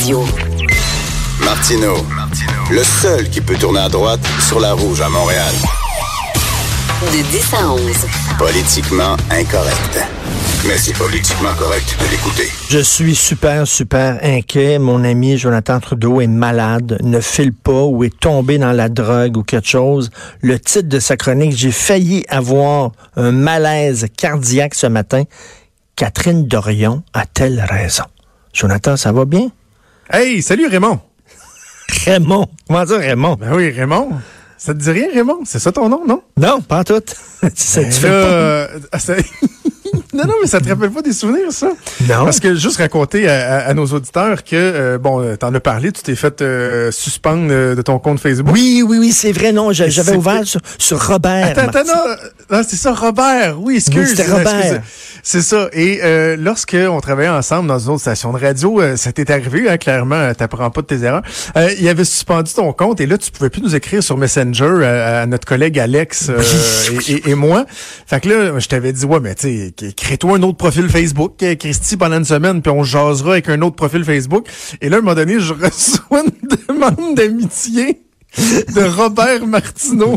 Radio. 0.00 0.24
Martino, 1.44 1.94
le 2.70 2.82
seul 2.82 3.28
qui 3.28 3.42
peut 3.42 3.56
tourner 3.56 3.80
à 3.80 3.90
droite 3.90 4.20
sur 4.48 4.58
la 4.58 4.72
rouge 4.72 5.02
à 5.02 5.10
Montréal. 5.10 5.52
De 7.12 7.22
10 7.30 7.54
à 7.54 7.70
11. 7.70 7.80
Politiquement 8.38 9.18
incorrect. 9.30 10.00
Mais 10.66 10.78
c'est 10.78 10.96
politiquement 10.96 11.52
correct 11.58 11.98
de 12.00 12.10
l'écouter. 12.10 12.48
Je 12.70 12.78
suis 12.78 13.14
super, 13.14 13.66
super 13.66 14.18
inquiet. 14.22 14.78
Mon 14.78 15.04
ami 15.04 15.36
Jonathan 15.36 15.78
Trudeau 15.80 16.22
est 16.22 16.26
malade, 16.26 16.96
ne 17.02 17.20
file 17.20 17.52
pas 17.52 17.82
ou 17.82 18.02
est 18.02 18.18
tombé 18.18 18.56
dans 18.56 18.72
la 18.72 18.88
drogue 18.88 19.36
ou 19.36 19.42
quelque 19.42 19.68
chose. 19.68 20.10
Le 20.40 20.58
titre 20.58 20.88
de 20.88 20.98
sa 20.98 21.18
chronique, 21.18 21.54
j'ai 21.54 21.72
failli 21.72 22.24
avoir 22.30 22.92
un 23.16 23.32
malaise 23.32 24.06
cardiaque 24.16 24.74
ce 24.74 24.86
matin. 24.86 25.24
Catherine 25.94 26.46
Dorion 26.46 27.02
a-t-elle 27.12 27.62
raison? 27.68 28.04
Jonathan, 28.54 28.96
ça 28.96 29.12
va 29.12 29.26
bien? 29.26 29.50
Hey, 30.12 30.42
salut 30.42 30.66
Raymond. 30.66 31.00
Raymond. 32.04 32.46
Comment 32.66 32.84
dire 32.84 32.98
Raymond? 32.98 33.36
Ben 33.36 33.54
oui, 33.54 33.70
Raymond. 33.70 34.10
Ça 34.58 34.74
te 34.74 34.78
dit 34.78 34.90
rien, 34.90 35.08
Raymond? 35.14 35.40
C'est 35.44 35.58
ça 35.58 35.72
ton 35.72 35.88
nom, 35.88 36.04
non? 36.06 36.22
Non, 36.36 36.60
pas 36.60 36.80
en 36.80 36.84
tout. 36.84 37.02
ça, 37.54 37.80
Ben 37.82 37.90
tu 37.90 37.92
fais 38.00 38.08
là, 38.08 38.22
pas- 38.22 38.28
euh, 38.28 38.78
non, 40.22 40.28
non, 40.28 40.34
mais 40.42 40.46
ça 40.48 40.60
te 40.60 40.68
rappelle 40.68 40.90
pas 40.90 41.02
des 41.02 41.12
souvenirs, 41.12 41.50
ça? 41.50 41.68
Non. 42.08 42.24
Parce 42.24 42.40
que 42.40 42.54
juste 42.54 42.78
raconter 42.78 43.28
à, 43.28 43.56
à- 43.56 43.58
à 43.70 43.74
nos 43.74 43.86
auditeurs 43.86 44.44
que, 44.44 44.54
euh, 44.54 44.98
bon, 44.98 45.20
euh, 45.22 45.36
t'en 45.36 45.54
as 45.54 45.60
parlé, 45.60 45.92
tu 45.92 46.02
t'es 46.02 46.14
fait 46.16 46.40
euh, 46.42 46.90
suspendre 46.90 47.48
euh, 47.50 47.74
de 47.74 47.82
ton 47.82 47.98
compte 47.98 48.20
Facebook. 48.20 48.52
Oui, 48.54 48.82
oui, 48.86 48.98
oui, 48.98 49.12
c'est 49.12 49.32
vrai, 49.32 49.52
non. 49.52 49.72
J'avais 49.72 50.16
ouvert 50.16 50.44
sur, 50.46 50.60
sur 50.78 51.04
Robert. 51.06 51.46
Attends, 51.56 51.68
attends, 51.78 51.84
non, 51.86 52.56
non, 52.58 52.62
c'est 52.66 52.76
ça, 52.76 52.92
Robert. 52.94 53.60
Oui, 53.60 53.76
excuse. 53.76 53.98
Oui, 53.98 54.06
c'était 54.16 54.30
Robert. 54.30 54.82
C'est 55.22 55.42
ça. 55.42 55.68
Et 55.72 56.00
euh, 56.02 56.36
lorsque 56.38 56.74
on 56.88 57.00
travaillait 57.00 57.28
ensemble 57.30 57.68
dans 57.68 57.78
une 57.78 57.90
autre 57.90 58.00
station 58.00 58.32
de 58.32 58.38
radio, 58.38 58.80
euh, 58.80 58.96
ça 58.96 59.12
t'est 59.12 59.30
arrivé, 59.30 59.68
hein, 59.68 59.76
clairement, 59.76 60.32
t'apprends 60.34 60.70
pas 60.70 60.80
de 60.80 60.86
tes 60.86 61.02
erreurs. 61.02 61.22
Euh, 61.56 61.70
il 61.78 61.86
avait 61.88 62.04
suspendu 62.04 62.52
ton 62.54 62.72
compte 62.72 63.00
et 63.00 63.06
là, 63.06 63.18
tu 63.18 63.30
pouvais 63.30 63.50
plus 63.50 63.60
nous 63.62 63.74
écrire 63.74 64.02
sur 64.02 64.16
Messenger 64.16 64.64
euh, 64.64 65.22
à 65.22 65.26
notre 65.26 65.46
collègue 65.46 65.78
Alex 65.78 66.28
euh, 66.30 66.40
et, 67.06 67.12
et- 67.12 67.30
et 67.30 67.34
moi. 67.34 67.66
Fait 68.06 68.20
que 68.20 68.28
là, 68.28 68.58
je 68.58 68.66
t'avais 68.66 68.92
dit, 68.92 69.04
ouais, 69.04 69.20
mais 69.20 69.34
tu 69.34 69.72
sais, 69.78 69.92
crée-toi 70.10 70.38
un 70.38 70.42
autre 70.42 70.56
profil 70.56 70.88
Facebook, 70.88 71.40
euh, 71.44 71.54
Christy, 71.54 71.96
pendant 71.96 72.16
une 72.16 72.24
semaine, 72.24 72.62
puis 72.62 72.72
on 72.72 72.82
jasera 72.82 73.34
avec 73.34 73.48
un 73.48 73.62
autre 73.62 73.76
profil 73.76 74.04
Facebook. 74.04 74.48
Et 74.80 74.88
là, 74.88 74.96
à 74.96 74.98
un 74.98 75.02
moment 75.02 75.14
donné, 75.14 75.38
je 75.38 75.54
reçois 75.64 76.24
une 76.24 76.48
demande 76.66 77.14
d'amitié 77.14 78.02
de 78.36 78.82
Robert 78.82 79.46
Martineau. 79.46 80.16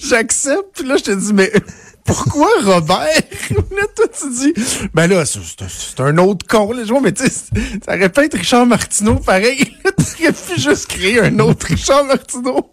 J'accepte, 0.00 0.64
puis 0.74 0.84
là, 0.84 0.96
je 0.96 1.04
te 1.04 1.10
dis, 1.12 1.32
mais 1.32 1.52
pourquoi 2.04 2.48
Robert? 2.64 3.06
là, 3.50 3.82
toi, 3.94 4.06
tu 4.08 4.30
dis, 4.30 4.52
ben 4.92 5.06
là, 5.06 5.24
c'est- 5.24 6.00
un 6.00 6.18
autre 6.18 6.44
con, 6.44 6.72
là. 6.72 6.82
Je 6.84 6.88
vois, 6.88 7.00
mais 7.02 7.12
tu 7.12 7.22
sais, 7.22 7.30
ça 7.86 7.94
aurait 7.94 8.08
pu 8.08 8.20
être 8.22 8.36
Richard 8.36 8.66
Martineau, 8.66 9.14
pareil. 9.14 9.58
Tu 10.16 10.24
aurais 10.24 10.32
pu 10.32 10.60
juste 10.60 10.86
créer 10.88 11.20
un 11.20 11.38
autre 11.38 11.66
Richard 11.66 12.04
Martineau. 12.04 12.72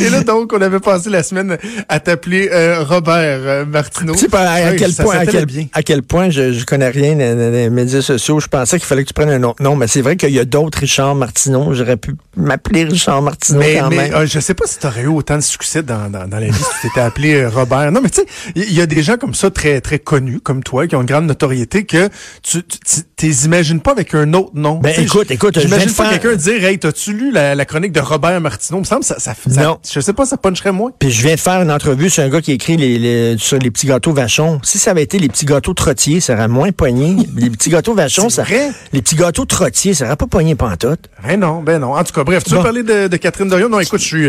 Et 0.00 0.10
là, 0.10 0.22
donc, 0.22 0.52
on 0.52 0.60
avait 0.60 0.80
passé 0.80 1.10
la 1.10 1.22
semaine 1.22 1.56
à 1.88 2.00
t'appeler 2.00 2.48
euh, 2.52 2.82
Robert 2.84 3.40
euh, 3.42 3.64
Martineau. 3.64 4.12
Tu 4.14 4.20
sais 4.20 4.28
pas 4.28 4.48
à, 4.50 4.72
quel 4.74 4.92
point, 4.94 5.16
à 5.18 5.26
quel, 5.26 5.46
bien. 5.46 5.66
à 5.72 5.82
quel 5.82 6.02
point 6.02 6.30
je, 6.30 6.52
je 6.52 6.64
connais 6.64 6.90
rien 6.90 7.14
des, 7.14 7.70
médias 7.70 8.02
sociaux. 8.02 8.40
Je 8.40 8.48
pensais 8.48 8.78
qu'il 8.78 8.86
fallait 8.86 9.02
que 9.02 9.08
tu 9.08 9.14
prennes 9.14 9.30
un 9.30 9.42
autre 9.42 9.62
nom, 9.62 9.76
mais 9.76 9.86
c'est 9.86 10.02
vrai 10.02 10.16
qu'il 10.16 10.30
y 10.30 10.38
a 10.38 10.44
d'autres 10.44 10.78
Richard 10.78 11.14
Martineau. 11.14 11.72
J'aurais 11.74 11.96
pu 11.96 12.14
m'appeler 12.36 12.84
Richard 12.84 13.22
Martineau 13.22 13.60
Mais, 13.60 13.78
quand 13.78 13.88
mais 13.90 13.96
même. 13.96 14.14
euh, 14.14 14.26
je 14.26 14.40
sais 14.40 14.54
pas 14.54 14.66
si 14.66 14.78
tu 14.78 14.86
aurais 14.86 15.02
eu 15.02 15.06
autant 15.08 15.36
de 15.36 15.42
succès 15.42 15.82
dans, 15.82 16.10
dans, 16.10 16.28
dans 16.28 16.38
la 16.38 16.46
vie 16.46 16.52
si 16.52 16.64
tu 16.80 16.88
t'étais 16.88 17.00
appelé 17.00 17.34
euh, 17.34 17.48
Robert. 17.48 17.90
Non, 17.92 18.00
mais 18.02 18.10
tu 18.10 18.20
sais, 18.20 18.26
il 18.54 18.72
y, 18.72 18.80
a 18.80 18.86
des 18.86 19.02
gens 19.02 19.16
comme 19.16 19.34
ça 19.34 19.50
très 19.50 19.80
très 19.80 19.98
connus, 19.98 20.40
comme 20.40 20.62
toi, 20.62 20.86
qui 20.86 20.96
ont 20.96 21.00
une 21.00 21.06
grande 21.06 21.26
notoriété, 21.26 21.84
que 21.84 22.08
tu 22.42 22.62
tu- 22.62 22.78
tu 22.78 23.00
t'imagines 23.30 23.80
pas 23.80 23.92
avec 23.92 24.14
un 24.14 24.32
autre 24.34 24.50
nom. 24.54 24.78
Ben, 24.78 24.92
écoute, 24.98 25.30
écoute, 25.30 25.58
j'imagine 25.58 25.92
pas 25.92 26.08
faire- 26.10 26.20
quelqu'un 26.20 26.36
dire, 26.36 26.64
hey, 26.64 26.78
t'as-tu 26.78 27.12
lu 27.12 27.30
la, 27.32 27.54
la 27.54 27.64
chronique 27.64 27.92
de 27.92 28.00
Robert 28.00 28.40
Martineau? 28.40 28.78
Il 28.78 28.82
me 28.82 28.86
semble 28.86 29.04
ça, 29.04 29.16
ça, 29.18 29.34
ça 29.34 29.62
Non. 29.62 29.78
je 29.90 30.00
sais 30.00 30.12
pas, 30.12 30.26
ça 30.26 30.36
puncherait 30.36 30.72
moins. 30.72 30.90
Puis 30.98 31.10
je 31.10 31.22
viens 31.22 31.34
de 31.34 31.40
faire 31.40 31.62
une 31.62 31.70
entrevue 31.70 32.10
sur 32.10 32.22
un 32.22 32.28
gars 32.28 32.40
qui 32.40 32.52
écrit 32.52 32.76
les, 32.76 32.98
les- 32.98 33.36
sur 33.38 33.58
les 33.58 33.70
petits 33.70 33.86
gâteaux 33.86 34.12
vachons. 34.12 34.60
Si 34.62 34.78
ça 34.78 34.90
avait 34.92 35.02
été 35.02 35.18
les 35.18 35.28
petits 35.28 35.46
gâteaux 35.46 35.74
trottiers, 35.74 36.20
ça 36.20 36.34
aurait 36.34 36.48
moins 36.48 36.72
pogné. 36.72 37.16
les 37.36 37.50
petits 37.50 37.70
gâteaux 37.70 37.94
vachons, 37.94 38.28
ça, 38.28 38.42
vrai? 38.42 38.70
les 38.92 39.02
petits 39.02 39.16
gâteaux 39.16 39.44
trottiers, 39.44 39.94
ça 39.94 40.06
aurait 40.06 40.16
pas 40.16 40.26
pogné 40.26 40.54
pantoute. 40.54 41.08
Ben 41.26 41.38
non, 41.38 41.62
ben 41.62 41.78
non. 41.78 41.94
En 41.94 42.04
tout 42.04 42.12
cas, 42.12 42.24
bref, 42.24 42.44
tu 42.44 42.50
Bon. 42.50 42.56
veux 42.56 42.62
parler 42.62 42.82
de, 42.82 43.08
de 43.08 43.16
Catherine 43.16 43.48
Dorion? 43.48 43.68
Non, 43.68 43.80
écoute, 43.80 44.00
je 44.00 44.06
suis, 44.06 44.24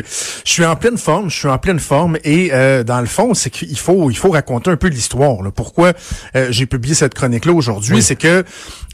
je 0.46 0.52
suis 0.52 0.66
en 0.66 0.76
pleine 0.76 0.98
forme, 0.98 1.30
je 1.30 1.36
suis 1.38 1.48
en 1.48 1.58
pleine 1.58 1.80
forme 1.80 2.18
et 2.24 2.50
euh, 2.54 2.84
dans 2.84 3.00
le 3.00 3.06
fond, 3.08 3.34
c'est 3.34 3.50
qu'il 3.50 3.78
faut, 3.78 4.10
il 4.10 4.18
faut 4.18 4.30
raconter 4.32 4.70
un 4.72 4.76
peu 4.78 4.88
l'histoire. 4.88 5.38
Pourquoi 5.56 5.94
euh, 6.36 6.48
j'ai 6.50 6.66
publié 6.66 6.96
cette 6.96 7.14
chronique-là 7.14 7.54
aujourd'hui, 7.54 8.02
c'est 8.02 8.16
que 8.16 8.44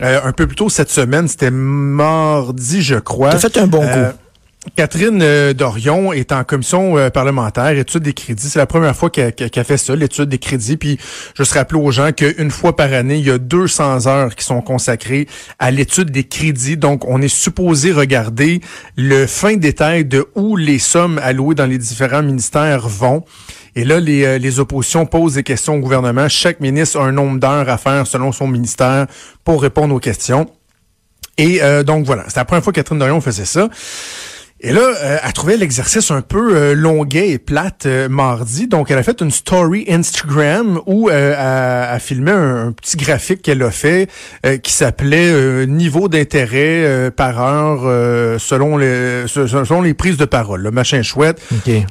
euh, 0.02 0.20
un 0.24 0.32
peu 0.32 0.48
plus 0.48 0.56
tôt 0.56 0.70
cette 0.70 0.90
semaine, 0.90 1.28
c'était 1.28 1.52
mardi, 1.52 2.82
je 2.82 2.96
crois. 2.96 3.32
T'as 3.32 3.40
fait 3.40 3.58
un 3.60 3.68
bon 3.68 3.84
Euh, 3.84 4.12
coup. 4.12 4.18
Catherine 4.76 5.22
euh, 5.22 5.54
Dorion 5.54 6.12
est 6.12 6.34
en 6.34 6.44
commission 6.44 6.98
euh, 6.98 7.10
parlementaire, 7.10 7.70
étude 7.70 8.04
des 8.04 8.14
crédits. 8.14 8.50
C'est 8.50 8.60
la 8.60 8.66
première 8.66 8.94
fois 8.94 9.10
qu'elle 9.10 9.34
qu'elle 9.34 9.64
fait 9.64 9.78
ça, 9.78 9.96
l'étude 9.96 10.26
des 10.26 10.38
crédits. 10.38 10.76
Puis 10.76 11.00
je 11.34 11.44
se 11.44 11.54
rappeler 11.54 11.80
aux 11.80 11.92
gens 11.92 12.12
qu'une 12.12 12.52
fois 12.52 12.76
par 12.76 12.92
année, 12.92 13.20
il 13.20 13.26
y 13.26 13.32
a 13.32 13.38
200 13.38 14.08
heures 14.08 14.36
qui 14.36 14.44
sont 14.44 14.62
consacrées 14.62 15.28
à 15.60 15.72
l'étude 15.72 16.12
des 16.12 16.26
crédits. 16.26 16.76
Donc, 16.76 17.06
on 17.08 17.22
est 17.22 17.34
supposé 17.34 17.94
regarder 17.94 18.60
le 18.98 19.28
fin 19.28 19.56
détail 19.56 20.04
de 20.04 20.28
où 20.36 20.58
les 20.58 20.80
sommes 20.80 21.20
allouées 21.24 21.56
dans 21.56 21.66
les 21.66 21.78
différents 21.78 22.24
ministères 22.24 22.86
vont. 22.86 23.24
Et 23.78 23.86
là, 23.86 24.02
les, 24.02 24.26
euh, 24.26 24.38
les 24.40 24.60
oppositions 24.60 25.06
posent 25.06 25.36
des 25.36 25.44
questions 25.44 25.76
au 25.76 25.80
gouvernement. 25.80 26.28
Chaque 26.28 26.60
ministre 26.60 27.00
a 27.00 27.04
un 27.06 27.14
nombre 27.14 27.40
d'heures 27.40 27.70
à 27.70 27.78
faire 27.78 28.06
selon 28.06 28.34
son 28.34 28.48
ministère 28.48 29.08
pour 29.46 29.62
répondre 29.62 29.96
aux 29.96 30.00
questions. 30.00 30.50
Et 31.38 31.64
euh, 31.64 31.84
donc 31.84 32.06
voilà, 32.06 32.26
c'est 32.28 32.36
la 32.36 32.46
première 32.46 32.62
fois 32.62 32.74
que 32.74 32.82
Catherine 32.82 33.00
Dorion 33.00 33.22
faisait 33.22 33.46
ça. 33.46 33.70
Et 34.62 34.74
là, 34.74 34.82
euh, 34.82 35.18
elle 35.24 35.34
trouvait 35.34 35.56
l'exercice 35.56 36.12
un 36.12 36.22
peu 36.22 36.54
euh, 36.54 36.76
longuet 36.76 37.30
et 37.30 37.38
plate 37.40 37.86
euh, 37.86 38.10
mardi. 38.10 38.68
Donc, 38.68 38.92
elle 38.92 38.98
a 38.98 39.04
fait 39.04 39.22
une 39.22 39.32
story 39.32 39.86
Instagram 39.90 40.82
où 40.86 41.10
euh, 41.10 41.34
elle, 41.38 41.94
elle 41.96 42.00
filmait 42.02 42.32
un, 42.32 42.68
un 42.68 42.72
petit 42.74 42.98
graphique 42.98 43.42
qu'elle 43.42 43.64
a 43.64 43.72
fait 43.72 44.10
euh, 44.46 44.58
qui 44.58 44.74
s'appelait 44.74 45.32
euh, 45.32 45.66
niveau 45.66 46.10
d'intérêt 46.10 46.84
euh, 46.84 47.10
par 47.10 47.40
heure 47.42 47.84
euh, 47.86 48.38
selon 48.38 48.78
les 48.78 49.28
se- 49.28 49.48
selon 49.48 49.82
les 49.82 49.94
prises 49.94 50.18
de 50.18 50.26
parole. 50.26 50.62
Le 50.62 50.72
machin 50.72 51.04
chouette. 51.04 51.42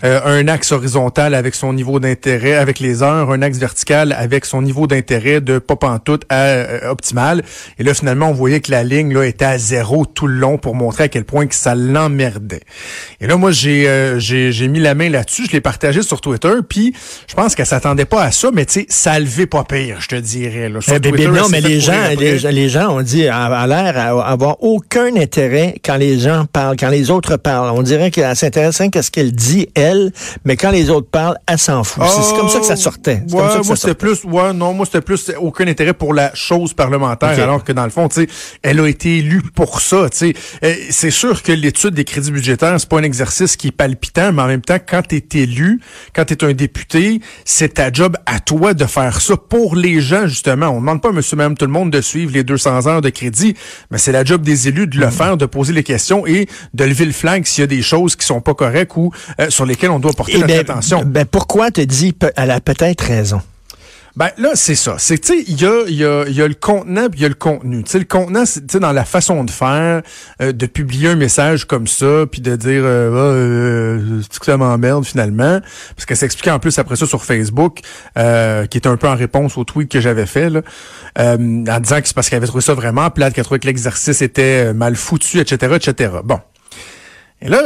Euh, 0.05 0.21
un 0.27 0.47
axe 0.49 0.71
horizontal 0.73 1.35
avec 1.35 1.55
son 1.55 1.73
niveau 1.73 2.01
d'intérêt 2.01 2.55
avec 2.55 2.81
les 2.81 3.03
heures, 3.03 3.31
un 3.31 3.41
axe 3.41 3.57
vertical 3.57 4.13
avec 4.13 4.45
son 4.45 4.61
niveau 4.61 4.87
d'intérêt 4.87 5.41
de 5.41 5.59
pas 5.59 5.77
pantoute 5.77 6.25
à 6.29 6.91
optimal. 6.91 7.43
Et 7.79 7.83
là, 7.83 7.95
finalement, 7.95 8.29
on 8.29 8.35
voyait 8.35 8.61
que 8.61 8.71
la 8.71 8.85
ligne 8.85 9.15
là 9.15 9.25
était 9.25 9.47
à 9.47 9.57
zéro 9.57 10.05
tout 10.05 10.27
le 10.27 10.35
long 10.35 10.59
pour 10.59 10.75
montrer 10.75 11.05
à 11.05 11.09
quel 11.09 11.25
point 11.25 11.47
que 11.47 11.55
ça 11.55 11.75
l'emmerdait. 11.75 12.58
Et 13.21 13.27
là, 13.27 13.37
moi, 13.37 13.51
j'ai 13.51 13.89
euh, 13.89 14.19
j'ai 14.19 14.53
j'ai 14.53 14.69
mis 14.69 14.79
la 14.81 14.95
main 14.95 15.09
là-dessus, 15.11 15.47
je 15.47 15.53
l'ai 15.53 15.61
partagé 15.61 16.03
sur 16.03 16.21
Twitter, 16.21 16.53
puis 16.69 16.93
je 17.29 17.35
pense 17.35 17.55
qu'elle 17.55 17.67
s'attendait 17.67 18.05
pas 18.05 18.23
à 18.25 18.31
ça, 18.31 18.51
mais 18.53 18.65
tu 18.67 18.81
sais, 18.81 18.87
ça 18.89 19.19
levé 19.19 19.47
pas 19.47 19.65
pire, 19.65 19.97
je 20.01 20.09
te 20.09 20.17
dirais. 20.17 20.69
Là, 20.69 20.81
sur 20.81 20.93
Eh 20.95 20.99
ben, 21.01 21.11
Twitter, 21.13 21.27
ben, 21.29 21.41
non, 21.41 21.49
mais 21.49 21.61
s'est 21.61 21.63
fait 21.63 21.69
les 21.69 21.81
gens, 21.81 21.93
les, 22.19 22.39
gens- 22.39 22.49
les 22.51 22.69
gens 22.69 22.97
ont 22.97 23.03
dit, 23.03 23.27
a, 23.29 23.45
a 23.47 23.67
l'air 23.67 23.97
à 23.99 24.31
avoir 24.31 24.63
aucun 24.63 25.15
intérêt 25.17 25.75
quand 25.85 25.97
les 25.97 26.19
gens 26.19 26.47
parlent, 26.53 26.77
quand 26.79 26.89
les 26.91 27.11
autres 27.11 27.37
parlent. 27.37 27.71
On 27.77 27.83
dirait 27.83 28.11
qu'elle 28.11 28.35
s'intéresse 28.37 28.81
qu'à 28.93 29.03
ce 29.03 29.11
qu'elle 29.11 29.33
dit, 29.33 29.69
elle, 29.75 30.13
mais 30.45 30.57
quand 30.57 30.71
les 30.71 30.91
autres 30.91 31.09
parlent, 31.11 31.39
elle 31.47 31.59
s'en 31.59 31.85
fout. 31.85 32.03
C'est- 32.07 32.23
C'est 32.23 32.37
comme 32.37 32.49
ça 32.49 32.61
que 32.61 32.67
ça 32.67 32.77
sortait. 32.77 33.23
C'est 33.27 33.35
Ouais, 33.35 33.41
comme 33.41 33.51
ça 33.51 33.59
que 33.61 33.67
moi 33.67 33.77
c'était 33.77 33.89
sortait. 33.89 33.95
plus, 33.95 34.25
ouais, 34.25 34.53
non, 34.53 34.73
moi 34.75 34.87
c'était 34.87 35.01
plus 35.01 35.33
aucun 35.41 35.67
intérêt 35.67 35.95
pour 35.95 36.15
la 36.15 36.35
chose 36.35 36.75
parlementaire, 36.75 37.31
alors 37.43 37.65
que 37.65 37.73
dans 37.73 37.85
le 37.85 37.91
fond, 37.91 38.09
tu 38.09 38.23
sais, 38.23 38.29
elle 38.63 38.79
a 38.81 38.87
été 38.89 39.19
élue 39.19 39.43
pour 39.55 39.81
ça, 39.81 40.09
tu 40.11 40.19
sais. 40.19 40.35
Euh, 40.65 40.75
C'est 40.91 41.11
sûr 41.11 41.43
que 41.43 41.53
l'étude 41.53 41.95
des 41.95 42.05
crédits 42.05 42.31
budgétaires, 42.31 42.48
c'est 42.79 42.89
pas 42.89 42.99
un 42.99 43.03
exercice 43.03 43.57
qui 43.57 43.69
est 43.69 43.73
palpitant, 43.73 44.33
mais 44.33 44.43
en 44.43 44.47
même 44.47 44.61
temps, 44.63 44.79
quand 44.87 45.03
t'es 45.07 45.25
élu, 45.39 45.81
quand 46.15 46.25
t'es 46.25 46.43
un 46.45 46.53
député, 46.53 47.21
c'est 47.45 47.75
ta 47.75 47.93
job 47.93 48.17
à 48.27 48.41
toi 48.41 48.75
de 48.75 48.85
faire 48.85 49.21
ça 49.21 49.37
pour 49.37 49.77
les 49.77 50.01
gens, 50.01 50.27
justement. 50.27 50.69
On 50.69 50.81
demande 50.81 51.03
pas 51.03 51.11
à 51.11 51.13
monsieur, 51.13 51.37
madame, 51.37 51.57
tout 51.57 51.67
le 51.67 51.73
monde 51.73 51.91
de 51.91 52.01
suivre 52.01 52.33
les 52.33 52.45
200 52.45 52.87
heures 52.87 53.01
de 53.01 53.11
crédit, 53.11 53.55
mais 53.91 53.99
c'est 53.99 54.13
la 54.13 54.25
job 54.25 54.43
des 54.43 54.69
élus 54.69 54.87
de 54.87 54.99
le 54.99 55.11
faire, 55.11 55.37
de 55.37 55.47
poser 55.47 55.73
les 55.73 55.83
questions 55.83 56.27
et 56.27 56.47
de 56.75 56.85
lever 56.85 57.05
le 57.05 57.13
flag 57.13 57.45
s'il 57.47 57.63
y 57.63 57.65
a 57.65 57.67
des 57.69 57.83
choses 57.83 58.17
qui 58.17 58.27
sont 58.27 58.41
pas 58.41 58.55
correctes 58.55 58.93
ou 58.97 59.11
euh, 59.41 59.51
sur 59.51 59.67
lesquelles 59.67 59.91
on 59.91 59.99
doit 59.99 60.13
porter 60.13 60.33
Eh 60.37 60.41
notre 60.41 60.49
ben, 60.53 60.61
attention. 60.61 61.03
ben, 61.05 61.25
pourquoi 61.27 61.71
te 61.71 61.81
dis, 61.81 62.15
elle 62.37 62.51
a 62.51 62.61
peut-être 62.61 63.03
raison? 63.03 63.41
Ben 64.19 64.33
là, 64.37 64.51
c'est 64.55 64.75
ça. 64.75 64.97
C'est 64.99 65.19
tu 65.19 65.29
sais, 65.29 65.45
il 65.47 65.63
y 65.63 65.65
a, 65.65 65.85
y, 65.87 66.05
a, 66.05 66.29
y 66.29 66.43
a 66.43 66.49
le 66.49 66.55
contenant 66.55 67.09
puis 67.09 67.21
il 67.21 67.23
y 67.23 67.25
a 67.25 67.29
le 67.29 67.37
contenu. 67.37 67.85
Tu 67.85 67.93
sais, 67.93 68.01
le 68.01 68.05
contenant, 68.05 68.45
c'est 68.47 68.77
dans 68.77 68.91
la 68.91 69.05
façon 69.05 69.45
de 69.45 69.51
faire, 69.53 70.03
euh, 70.43 70.51
de 70.51 70.67
publier 70.67 71.11
un 71.11 71.15
message 71.15 71.67
comme 71.67 71.87
ça, 71.87 72.27
puis 72.29 72.41
de 72.41 72.57
dire 72.57 72.83
euh, 72.85 73.13
Ah, 73.13 73.37
euh, 73.37 74.21
c'est 74.29 74.41
que 74.41 74.47
ça 74.47 74.57
m'emmerde 74.57 75.07
finalement, 75.07 75.61
parce 75.95 76.05
qu'elle 76.05 76.17
s'expliquait 76.17 76.51
en 76.51 76.59
plus 76.59 76.77
après 76.81 76.97
ça 76.97 77.07
sur 77.07 77.25
Facebook, 77.25 77.79
euh, 78.19 78.67
qui 78.67 78.79
était 78.79 78.89
un 78.89 78.97
peu 78.97 79.07
en 79.07 79.15
réponse 79.15 79.57
au 79.57 79.63
tweet 79.63 79.89
que 79.89 80.01
j'avais 80.01 80.27
fait, 80.27 80.51
là, 80.51 80.63
euh, 81.21 81.37
en 81.37 81.79
disant 81.79 82.01
que 82.01 82.09
c'est 82.09 82.15
parce 82.15 82.29
qu'elle 82.29 82.39
avait 82.39 82.49
trouvé 82.49 82.63
ça 82.63 82.75
vraiment 82.75 83.11
plate, 83.11 83.35
qu'elle 83.35 83.45
trouvait 83.45 83.61
que 83.61 83.69
l'exercice 83.69 84.21
était 84.21 84.67
euh, 84.67 84.75
mal 84.75 84.97
foutu, 84.97 85.39
etc., 85.39 85.77
etc. 85.77 86.11
Bon. 86.25 86.41
Et 87.41 87.49
là, 87.49 87.63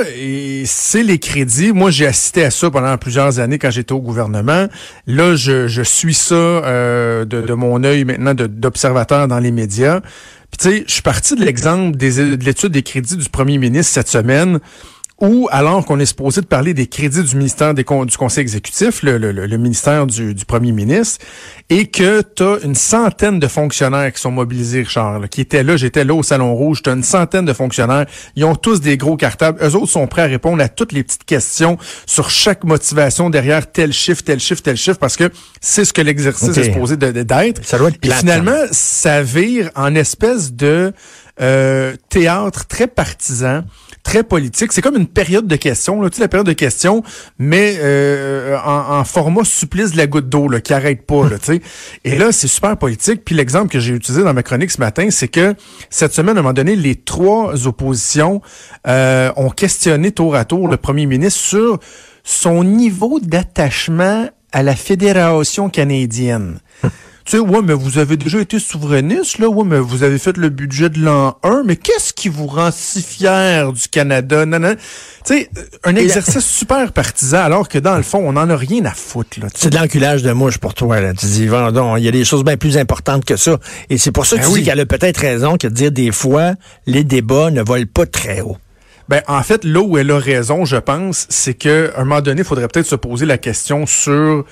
c'est 0.66 1.02
les 1.02 1.18
crédits. 1.18 1.72
Moi, 1.72 1.90
j'ai 1.90 2.06
assisté 2.06 2.44
à 2.44 2.50
ça 2.50 2.70
pendant 2.70 2.96
plusieurs 2.98 3.38
années 3.38 3.58
quand 3.58 3.70
j'étais 3.70 3.92
au 3.92 4.00
gouvernement. 4.00 4.68
Là, 5.06 5.34
je, 5.34 5.66
je 5.66 5.82
suis 5.82 6.12
ça 6.12 6.34
euh, 6.34 7.24
de, 7.24 7.40
de 7.40 7.54
mon 7.54 7.82
œil 7.82 8.04
maintenant 8.04 8.34
d'observateur 8.34 9.28
dans 9.28 9.38
les 9.38 9.50
médias. 9.50 10.00
Puis 10.50 10.58
tu 10.58 10.68
sais, 10.68 10.84
je 10.86 10.92
suis 10.92 11.02
parti 11.02 11.34
de 11.34 11.42
l'exemple 11.42 11.96
de 11.96 12.44
l'étude 12.44 12.72
des 12.72 12.82
crédits 12.82 13.16
du 13.16 13.30
premier 13.30 13.56
ministre 13.56 13.94
cette 13.94 14.08
semaine 14.08 14.60
où, 15.20 15.48
alors 15.52 15.84
qu'on 15.84 16.00
est 16.00 16.06
supposé 16.06 16.40
de 16.40 16.46
parler 16.46 16.74
des 16.74 16.86
crédits 16.88 17.22
du 17.22 17.36
ministère 17.36 17.74
des 17.74 17.84
du 17.84 18.16
Conseil 18.16 18.42
exécutif, 18.42 19.02
le, 19.02 19.18
le- 19.18 19.30
le- 19.30 19.56
ministère 19.56 20.06
du, 20.06 20.34
du 20.34 20.44
premier 20.44 20.72
ministre, 20.72 21.24
et 21.70 21.86
que 21.86 22.22
tu 22.22 22.42
as 22.42 22.58
une 22.64 22.74
centaine 22.74 23.38
de 23.38 23.46
fonctionnaires 23.46 24.12
qui 24.12 24.20
sont 24.20 24.32
mobilisés, 24.32 24.82
Richard, 24.82 25.20
là, 25.20 25.28
qui 25.28 25.40
étaient 25.42 25.62
là, 25.62 25.76
j'étais 25.76 26.04
là 26.04 26.14
au 26.14 26.22
Salon 26.24 26.54
Rouge, 26.54 26.82
tu 26.82 26.90
as 26.90 26.94
une 26.94 27.04
centaine 27.04 27.44
de 27.44 27.52
fonctionnaires, 27.52 28.06
ils 28.34 28.44
ont 28.44 28.56
tous 28.56 28.80
des 28.80 28.96
gros 28.96 29.16
cartables, 29.16 29.62
eux 29.62 29.76
autres 29.76 29.92
sont 29.92 30.06
prêts 30.08 30.22
à 30.22 30.26
répondre 30.26 30.60
à 30.62 30.68
toutes 30.68 30.92
les 30.92 31.04
petites 31.04 31.24
questions 31.24 31.78
sur 32.06 32.28
chaque 32.30 32.64
motivation 32.64 33.30
derrière 33.30 33.70
tel 33.70 33.92
chiffre, 33.92 34.22
tel 34.24 34.40
chiffre, 34.40 34.62
tel 34.62 34.76
chiffre, 34.76 34.98
parce 34.98 35.16
que 35.16 35.30
c'est 35.60 35.84
ce 35.84 35.92
que 35.92 36.02
l'exercice 36.02 36.48
est 36.48 36.64
supposé 36.72 36.96
d'être. 36.96 37.64
Ça 37.64 37.78
doit 37.78 37.88
être 37.90 37.96
Et 37.96 38.08
plate, 38.08 38.18
finalement, 38.20 38.58
ça 38.72 39.22
vire 39.22 39.70
en 39.76 39.94
espèce 39.94 40.52
de 40.52 40.92
euh, 41.40 41.94
théâtre 42.08 42.66
très 42.66 42.86
partisan, 42.86 43.62
très 44.02 44.24
politique. 44.24 44.72
C'est 44.72 44.82
comme 44.82 44.96
une 44.96 45.06
période 45.06 45.46
de 45.46 45.56
questions, 45.56 46.00
là, 46.02 46.10
tu 46.10 46.16
sais, 46.16 46.22
la 46.22 46.28
période 46.28 46.46
de 46.46 46.52
questions, 46.52 47.02
mais 47.38 47.76
euh, 47.78 48.56
en, 48.64 48.98
en 48.98 49.04
format 49.04 49.44
supplice 49.44 49.92
de 49.92 49.96
la 49.96 50.06
goutte 50.06 50.28
d'eau, 50.28 50.48
qui 50.62 50.74
arrête 50.74 51.06
pas, 51.06 51.28
là, 51.28 51.38
tu 51.38 51.54
sais. 51.54 51.62
Et 52.04 52.16
là, 52.16 52.32
c'est 52.32 52.48
super 52.48 52.76
politique. 52.76 53.24
Puis 53.24 53.34
l'exemple 53.34 53.68
que 53.68 53.80
j'ai 53.80 53.94
utilisé 53.94 54.24
dans 54.24 54.34
ma 54.34 54.42
chronique 54.42 54.70
ce 54.70 54.80
matin, 54.80 55.08
c'est 55.10 55.28
que 55.28 55.54
cette 55.90 56.12
semaine, 56.12 56.36
à 56.36 56.40
un 56.40 56.42
moment 56.42 56.52
donné, 56.52 56.76
les 56.76 56.96
trois 56.96 57.66
oppositions 57.66 58.42
euh, 58.86 59.32
ont 59.36 59.50
questionné 59.50 60.12
tour 60.12 60.34
à 60.34 60.44
tour 60.44 60.68
le 60.68 60.76
premier 60.76 61.06
ministre 61.06 61.40
sur 61.40 61.78
son 62.24 62.64
niveau 62.64 63.20
d'attachement 63.20 64.28
à 64.52 64.62
la 64.62 64.76
Fédération 64.76 65.68
canadienne. 65.68 66.58
Tu 67.24 67.36
sais, 67.36 67.38
ouais, 67.38 67.60
mais 67.62 67.72
vous 67.72 67.98
avez 67.98 68.16
déjà 68.16 68.40
été 68.40 68.58
souverainiste, 68.58 69.38
là. 69.38 69.48
Ouais, 69.48 69.64
mais 69.64 69.78
vous 69.78 70.02
avez 70.02 70.18
fait 70.18 70.36
le 70.36 70.48
budget 70.48 70.88
de 70.88 70.98
l'an 71.00 71.36
1. 71.44 71.62
Mais 71.64 71.76
qu'est-ce 71.76 72.12
qui 72.12 72.28
vous 72.28 72.46
rend 72.48 72.70
si 72.72 73.00
fier 73.00 73.72
du 73.72 73.88
Canada? 73.88 74.44
Non, 74.44 74.58
non. 74.58 74.74
Tu 75.24 75.34
sais, 75.34 75.50
un 75.84 75.94
exercice 75.94 76.44
super 76.44 76.90
partisan, 76.92 77.38
alors 77.38 77.68
que 77.68 77.78
dans 77.78 77.96
le 77.96 78.02
fond, 78.02 78.18
on 78.24 78.32
n'en 78.32 78.50
a 78.50 78.56
rien 78.56 78.84
à 78.86 78.90
foutre, 78.90 79.38
là. 79.40 79.46
C'est 79.54 79.70
de 79.70 79.76
l'enculage 79.76 80.22
de 80.22 80.32
mouche 80.32 80.58
pour 80.58 80.74
toi. 80.74 81.00
Là. 81.00 81.14
Tu 81.14 81.26
dis, 81.26 81.46
vendons, 81.46 81.96
il 81.96 82.04
y 82.04 82.08
a 82.08 82.12
des 82.12 82.24
choses 82.24 82.42
bien 82.44 82.56
plus 82.56 82.76
importantes 82.76 83.24
que 83.24 83.36
ça. 83.36 83.58
Et 83.88 83.98
c'est 83.98 84.12
pour 84.12 84.26
ça 84.26 84.36
que 84.36 84.40
Ben 84.42 84.48
tu 84.48 84.54
oui. 84.54 84.60
dis 84.60 84.66
qu'elle 84.66 84.80
a 84.80 84.86
peut-être 84.86 85.18
raison 85.18 85.56
que 85.56 85.68
de 85.68 85.74
dire 85.74 85.92
des 85.92 86.10
fois, 86.10 86.54
les 86.86 87.04
débats 87.04 87.50
ne 87.52 87.62
volent 87.62 87.86
pas 87.92 88.06
très 88.06 88.40
haut. 88.40 88.56
Ben, 89.08 89.20
en 89.28 89.42
fait, 89.42 89.64
là 89.64 89.80
où 89.80 89.98
elle 89.98 90.10
a 90.10 90.18
raison, 90.18 90.64
je 90.64 90.76
pense, 90.76 91.26
c'est 91.28 91.54
que 91.54 91.92
à 91.94 92.00
un 92.00 92.04
moment 92.04 92.20
donné, 92.20 92.40
il 92.42 92.44
faudrait 92.44 92.68
peut-être 92.68 92.86
se 92.86 92.96
poser 92.96 93.26
la 93.26 93.36
question 93.38 93.84
sur 93.86 94.44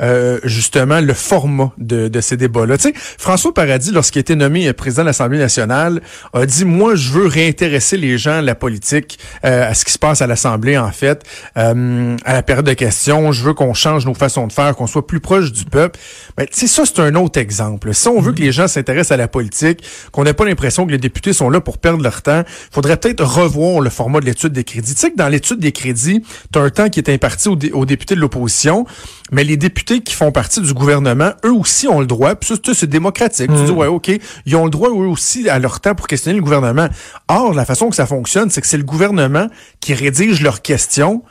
euh, 0.00 0.38
justement 0.44 1.00
le 1.00 1.14
format 1.14 1.72
de, 1.78 2.10
ces 2.20 2.36
débats-là. 2.36 2.76
Tu 2.76 2.92
François 2.94 3.54
Paradis, 3.54 3.92
lorsqu'il 3.92 4.18
a 4.18 4.20
été 4.20 4.36
nommé 4.36 4.68
euh, 4.68 4.74
président 4.74 5.02
de 5.02 5.06
l'Assemblée 5.06 5.38
nationale, 5.38 6.02
a 6.34 6.44
dit 6.44 6.66
moi 6.66 6.94
je 6.96 7.12
veux 7.12 7.26
réintéresser 7.26 7.96
les 7.96 8.18
gens 8.18 8.38
à 8.38 8.42
la 8.42 8.54
politique, 8.54 9.18
euh, 9.44 9.70
à 9.70 9.72
ce 9.72 9.86
qui 9.86 9.92
se 9.92 9.98
passe 9.98 10.20
à 10.20 10.26
l'Assemblée 10.26 10.76
en 10.76 10.92
fait, 10.92 11.24
à 11.54 11.72
la 11.74 12.42
période 12.42 12.66
de 12.66 12.74
questions. 12.74 13.32
Je 13.32 13.42
veux 13.42 13.54
qu'on 13.54 13.72
change 13.72 14.04
nos 14.04 14.12
façons 14.12 14.46
de 14.46 14.52
faire, 14.52 14.76
qu'on 14.76 14.86
soit 14.86 15.06
plus 15.06 15.20
proche 15.20 15.50
du 15.50 15.64
peuple. 15.64 15.98
Ben, 16.36 16.46
tu 16.46 16.60
sais, 16.60 16.66
ça 16.66 16.84
c'est 16.84 17.00
un 17.00 17.14
autre 17.14 17.40
exemple. 17.40 17.94
Si 17.94 18.08
on 18.08 18.20
veut 18.20 18.32
que 18.32 18.42
les 18.42 18.52
gens 18.52 18.68
s'intéressent 18.68 19.12
à 19.12 19.16
la 19.16 19.28
politique, 19.28 19.82
qu'on 20.12 20.24
n'ait 20.24 20.34
pas 20.34 20.44
l'impression 20.44 20.86
que 20.86 20.92
les 20.92 20.98
députés 20.98 21.32
sont 21.32 21.48
là 21.48 21.62
pour 21.62 21.78
perdre 21.78 22.02
leur 22.02 22.20
temps, 22.20 22.42
faudrait 22.70 22.98
peut-être 22.98 23.24
revoir 23.24 23.80
le 23.80 23.88
format 23.88 24.20
de 24.20 24.26
l'étude 24.26 24.52
des 24.52 24.64
crédits. 24.64 24.94
Tu 24.94 25.00
sais 25.00 25.10
que 25.10 25.16
dans 25.16 25.28
l'étude 25.28 25.58
des 25.58 25.72
crédits, 25.72 26.22
tu 26.52 26.58
as 26.58 26.62
un 26.62 26.70
temps 26.70 26.88
qui 26.90 27.00
est 27.00 27.08
imparti 27.08 27.48
aux 27.48 27.86
députés 27.86 28.14
de 28.14 28.20
l'opposition, 28.20 28.86
mais 29.32 29.44
les 29.44 29.56
députés 29.56 30.00
qui 30.00 30.14
font 30.14 30.30
partie 30.32 30.60
du 30.60 30.72
gouvernement, 30.72 31.32
eux 31.44 31.52
aussi 31.52 31.88
ont 31.88 32.00
le 32.00 32.06
droit, 32.06 32.34
puis 32.36 32.48
ça, 32.48 32.54
c'est- 32.64 32.74
c'est 32.74 32.86
démocratique. 32.86 33.50
Tu 33.54 33.64
dis, 33.64 33.70
ouais, 33.72 33.86
OK, 33.86 34.10
ils 34.46 34.56
ont 34.56 34.64
le 34.64 34.70
droit, 34.70 34.90
eux 34.90 35.08
aussi, 35.08 35.48
à 35.48 35.58
leur 35.58 35.80
temps 35.80 35.94
pour 35.94 36.06
questionner 36.06 36.36
le 36.36 36.42
gouvernement. 36.42 36.88
Or, 37.28 37.52
la 37.54 37.64
façon 37.64 37.88
que 37.90 37.96
ça 37.96 38.06
fonctionne, 38.06 38.50
c'est 38.50 38.60
que 38.60 38.66
c'est 38.66 38.76
le 38.76 38.84
gouvernement 38.84 39.48
qui 39.80 39.94
rédige 39.94 40.40
leurs 40.42 40.62
questions 40.62 41.22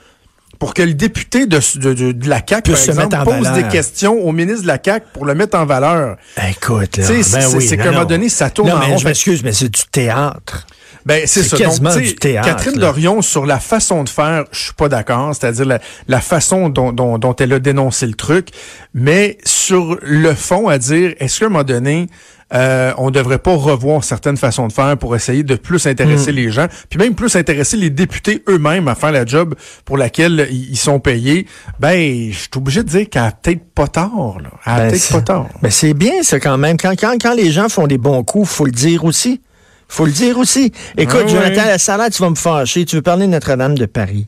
pour 0.60 0.74
que 0.74 0.82
le 0.82 0.94
député 0.94 1.48
de, 1.48 1.60
de, 1.80 2.12
de, 2.14 2.30
la 2.30 2.38
CAQ, 2.48 2.72
par 2.72 2.80
exemple, 2.92 3.16
pose 3.26 3.44
valeur. 3.44 3.64
des 3.64 3.70
questions 3.70 4.14
au 4.26 4.32
ministre 4.32 4.62
de 4.62 4.68
la 4.68 4.80
CAQ 4.84 5.06
pour 5.14 5.26
le 5.26 5.36
mettre 5.36 5.58
en 5.58 5.66
valeur. 5.66 6.16
Écoute, 6.50 6.96
là, 6.98 7.04
ben 7.08 7.24
c'est- 7.24 7.56
oui, 7.58 7.68
c'est 7.68 7.76
non, 7.78 7.84
qu'à 7.84 7.90
un 7.90 7.92
moment 7.94 8.06
donné, 8.06 8.30
ça 8.30 8.50
tourne 8.50 8.70
non, 8.70 8.76
mais 8.80 8.98
je 8.98 9.06
m'excuse, 9.06 9.44
mais 9.44 9.52
c'est 9.52 9.68
du 9.70 9.82
théâtre. 9.92 10.66
Ben, 11.06 11.22
c'est 11.26 11.44
ça. 11.44 11.56
Donc, 11.58 11.66
quasiment 11.68 11.90
tu 11.92 11.96
sais, 12.00 12.02
du 12.02 12.16
théâtre, 12.16 12.48
Catherine 12.48 12.80
là. 12.80 12.88
Dorion, 12.88 13.22
sur 13.22 13.46
la 13.46 13.60
façon 13.60 14.04
de 14.04 14.10
faire, 14.10 14.46
je 14.52 14.60
suis 14.66 14.74
pas 14.74 14.90
d'accord. 14.90 15.36
C'est-à-dire 15.36 15.66
la, 15.66 15.80
la 16.08 16.20
façon 16.22 16.70
dont, 16.70 16.92
dont, 16.92 17.18
dont 17.20 17.36
elle 17.36 17.54
a 17.54 17.60
dénoncé 17.60 18.08
le 18.08 18.14
truc. 18.16 18.50
Mais 18.94 19.38
sur 19.46 19.98
le 20.02 20.34
fond, 20.34 20.68
à 20.68 20.78
dire, 20.80 21.14
est-ce 21.20 21.40
qu'à 21.40 21.46
un 21.46 21.50
moment 21.50 21.64
donné, 21.64 22.08
euh, 22.54 22.92
on 22.98 23.10
devrait 23.12 23.40
pas 23.40 23.56
revoir 23.56 24.04
certaines 24.04 24.38
façons 24.38 24.68
de 24.68 24.74
faire 24.74 24.98
pour 24.98 25.16
essayer 25.16 25.44
de 25.44 25.56
plus 25.56 25.86
intéresser 25.88 26.32
Hmm. 26.32 26.36
les 26.36 26.52
gens, 26.52 26.68
puis 26.90 26.98
même 27.00 27.14
plus 27.16 27.36
intéresser 27.36 27.76
les 27.78 27.90
députés 27.90 28.44
eux-mêmes 28.48 28.88
à 28.88 28.94
faire 28.96 29.12
la 29.12 29.26
job 29.26 29.56
pour 29.84 29.98
laquelle 29.98 30.48
ils 30.52 30.78
sont 30.78 31.00
payés? 31.00 31.48
Ben, 31.80 32.32
je 32.32 32.38
suis 32.38 32.50
obligé 32.56 32.84
de 32.84 32.88
dire 32.90 33.10
qu'elle 33.10 33.24
a 33.24 33.32
peut-être 33.32 33.64
pas 33.74 33.88
tort. 33.88 34.38
Là. 34.42 34.50
Elle 34.66 34.72
a 34.72 34.78
Ben, 34.78 34.90
peut-être 34.90 35.02
c'est- 35.02 35.14
pas 35.14 35.22
tort. 35.22 35.50
Mais 35.62 35.72
c'est 35.72 35.94
bien, 35.94 36.22
ça, 36.24 36.40
quand 36.40 36.58
même. 36.58 36.78
Quand, 36.78 36.94
quand, 37.00 37.16
quand 37.22 37.34
les 37.36 37.52
gens 37.52 37.68
font 37.70 37.88
des 37.88 37.98
bons 37.98 38.24
coups, 38.24 38.48
faut 38.50 38.66
le 38.66 38.72
dire 38.72 39.06
aussi. 39.06 39.42
Faut 39.88 40.06
le 40.06 40.12
dire 40.12 40.38
aussi. 40.38 40.72
Écoute, 40.98 41.22
Ah 41.26 41.28
Jonathan, 41.28 41.62
ouais. 41.62 41.68
la 41.68 41.78
salade, 41.78 42.12
tu 42.14 42.22
vas 42.22 42.30
me 42.30 42.36
fâcher. 42.36 42.86
Tu 42.86 42.96
veux 42.98 43.02
parler 43.02 43.26
de 43.28 43.32
Notre-Dame 43.32 43.78
de 43.78 43.86
Paris. 43.86 44.28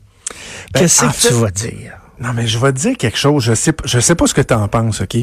Ben, 0.72 0.80
Qu'est-ce 0.80 1.04
en 1.04 1.08
que 1.08 1.14
fait- 1.14 1.28
tu 1.28 1.34
vas 1.34 1.50
dire? 1.50 1.92
Non, 2.20 2.30
mais 2.34 2.46
je 2.48 2.58
vais 2.58 2.72
te 2.72 2.78
dire 2.78 2.96
quelque 2.96 3.16
chose. 3.18 3.44
Je 3.44 3.54
sais, 3.54 3.70
pas- 3.72 3.84
je 3.86 4.00
sais 4.00 4.14
pas 4.16 4.26
ce 4.26 4.34
que 4.34 4.40
tu 4.40 4.52
en 4.52 4.66
penses, 4.66 5.00
OK? 5.02 5.16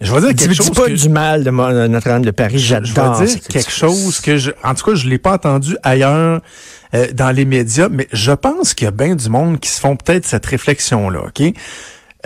Je 0.00 0.12
vais 0.12 0.20
dire 0.20 0.28
Dis, 0.30 0.34
quelque 0.34 0.50
dis 0.50 0.56
chose. 0.56 0.70
pas 0.70 0.86
que- 0.86 0.92
du 0.92 1.08
mal 1.08 1.44
de 1.44 1.50
Notre-Dame 1.50 2.24
de 2.24 2.30
Paris. 2.32 2.58
je 2.58 2.74
vais 2.74 2.80
J'adore. 2.84 3.20
dire 3.22 3.40
quelque 3.48 3.70
chose 3.70 4.20
que 4.20 4.36
je, 4.36 4.50
en 4.64 4.74
tout 4.74 4.84
cas, 4.90 4.94
je 4.96 5.08
l'ai 5.08 5.18
pas 5.18 5.34
entendu 5.34 5.76
ailleurs 5.82 6.40
euh, 6.94 7.06
dans 7.12 7.30
les 7.30 7.44
médias, 7.44 7.88
mais 7.90 8.08
je 8.12 8.32
pense 8.32 8.74
qu'il 8.74 8.86
y 8.86 8.88
a 8.88 8.92
bien 8.92 9.14
du 9.14 9.28
monde 9.28 9.60
qui 9.60 9.68
se 9.70 9.78
font 9.80 9.94
peut-être 9.94 10.24
cette 10.26 10.46
réflexion-là, 10.46 11.20
ok? 11.28 11.52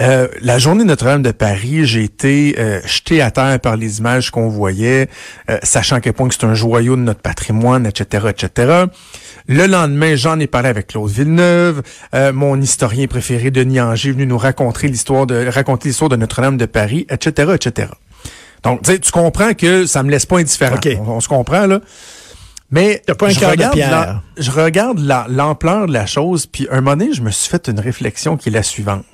Euh, 0.00 0.26
la 0.40 0.58
journée 0.58 0.84
Notre-Dame 0.84 1.22
de 1.22 1.32
Paris, 1.32 1.84
j'ai 1.84 2.02
été 2.04 2.54
euh, 2.58 2.80
jeté 2.86 3.20
à 3.20 3.30
terre 3.30 3.60
par 3.60 3.76
les 3.76 3.98
images 3.98 4.30
qu'on 4.30 4.48
voyait, 4.48 5.08
euh, 5.50 5.58
sachant 5.62 5.96
à 5.96 6.00
quel 6.00 6.14
point 6.14 6.28
que 6.28 6.34
c'est 6.34 6.44
un 6.46 6.54
joyau 6.54 6.96
de 6.96 7.02
notre 7.02 7.20
patrimoine, 7.20 7.84
etc., 7.86 8.28
etc. 8.30 8.84
Le 9.48 9.66
lendemain, 9.66 10.14
j'en 10.16 10.38
ai 10.40 10.46
parlé 10.46 10.70
avec 10.70 10.86
Claude 10.86 11.10
Villeneuve, 11.10 11.82
euh, 12.14 12.32
mon 12.32 12.58
historien 12.60 13.06
préféré 13.06 13.50
Denis 13.50 13.80
Anger 13.82 14.08
est 14.08 14.12
venu 14.12 14.26
nous 14.26 14.38
raconter 14.38 14.88
l'histoire 14.88 15.26
de 15.26 15.46
raconter 15.48 15.90
l'histoire 15.90 16.08
de 16.08 16.16
Notre-Dame 16.16 16.56
de 16.56 16.66
Paris, 16.66 17.06
etc., 17.10 17.52
etc. 17.54 17.88
Donc, 18.62 18.82
tu 18.82 18.92
sais, 18.92 18.98
tu 18.98 19.10
comprends 19.10 19.52
que 19.52 19.84
ça 19.86 20.02
me 20.02 20.10
laisse 20.10 20.24
pas 20.24 20.38
indifférent. 20.38 20.76
OK. 20.76 20.88
On, 21.00 21.10
on 21.10 21.20
se 21.20 21.28
comprend, 21.28 21.66
là. 21.66 21.80
Mais 22.70 23.02
T'as 23.06 23.14
pas 23.14 23.26
un 23.26 23.30
je 23.30 23.44
regarde, 23.44 23.74
pierre. 23.74 23.90
la- 23.90 24.22
je 24.38 24.50
regarde 24.50 24.98
la- 25.00 25.26
l'ampleur 25.28 25.86
de 25.86 25.92
la 25.92 26.06
chose, 26.06 26.46
puis 26.46 26.66
un 26.70 26.76
moment 26.76 26.96
donné, 26.96 27.12
je 27.12 27.20
me 27.20 27.30
suis 27.30 27.50
fait 27.50 27.68
une 27.68 27.78
réflexion 27.80 28.38
qui 28.38 28.48
est 28.48 28.52
la 28.52 28.62
suivante. 28.62 29.04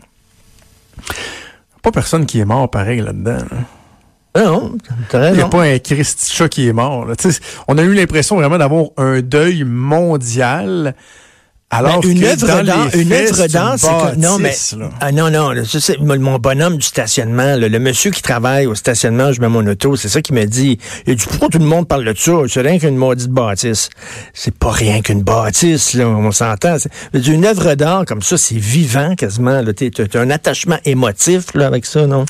Pas 1.82 1.90
personne 1.92 2.26
qui 2.26 2.40
est 2.40 2.44
mort 2.44 2.70
pareil 2.70 3.00
là-dedans. 3.00 3.38
là. 3.50 3.58
Ah 4.34 4.42
non, 4.44 4.76
Il 5.32 5.36
n'y 5.36 5.40
a 5.40 5.48
pas 5.48 5.62
un 5.64 5.78
Christ 5.78 6.28
chat 6.30 6.48
qui 6.48 6.68
est 6.68 6.72
mort. 6.72 7.06
On 7.66 7.78
a 7.78 7.82
eu 7.82 7.94
l'impression 7.94 8.36
vraiment 8.36 8.58
d'avoir 8.58 8.86
un 8.96 9.20
deuil 9.20 9.64
mondial. 9.64 10.94
Alors 11.70 12.00
Ben, 12.00 12.10
une 12.10 12.24
œuvre 12.24 12.62
d'art, 12.62 12.88
une 12.94 13.12
œuvre 13.12 13.34
c'est 13.34 13.52
d'art, 13.52 13.74
c'est 13.76 13.88
que, 13.88 14.16
non 14.16 14.38
mais 14.38 14.48
bâtisse, 14.48 14.74
là. 14.78 14.88
ah 15.00 15.12
non 15.12 15.30
non, 15.30 15.52
c'est 15.66 16.00
mon 16.00 16.38
bonhomme 16.38 16.78
du 16.78 16.86
stationnement, 16.86 17.56
là, 17.56 17.68
le 17.68 17.78
monsieur 17.78 18.10
qui 18.10 18.22
travaille 18.22 18.64
au 18.64 18.74
stationnement, 18.74 19.32
je 19.32 19.40
mets 19.42 19.50
mon 19.50 19.66
auto, 19.66 19.94
c'est 19.94 20.08
ça 20.08 20.22
qui 20.22 20.32
me 20.32 20.46
dit. 20.46 20.78
Il 21.06 21.16
dit 21.16 21.26
pourquoi 21.28 21.50
tout 21.50 21.58
le 21.58 21.66
monde 21.66 21.86
parle 21.86 22.06
de 22.06 22.14
ça? 22.16 22.32
C'est 22.48 22.62
rien 22.62 22.78
qu'une 22.78 22.96
maudite 22.96 23.28
bâtisse. 23.28 23.90
C'est 24.32 24.56
pas 24.56 24.70
rien 24.70 25.02
qu'une 25.02 25.22
bâtisse, 25.22 25.92
là, 25.92 26.06
on 26.08 26.32
s'entend. 26.32 26.76
Une 27.12 27.44
œuvre 27.44 27.74
d'art 27.74 28.06
comme 28.06 28.22
ça, 28.22 28.38
c'est 28.38 28.56
vivant 28.56 29.14
quasiment. 29.14 29.60
Là, 29.60 29.72
t'es, 29.74 29.90
t'as 29.90 30.20
un 30.20 30.30
attachement 30.30 30.78
émotif 30.86 31.52
là 31.52 31.66
avec 31.66 31.84
ça, 31.84 32.06
non? 32.06 32.24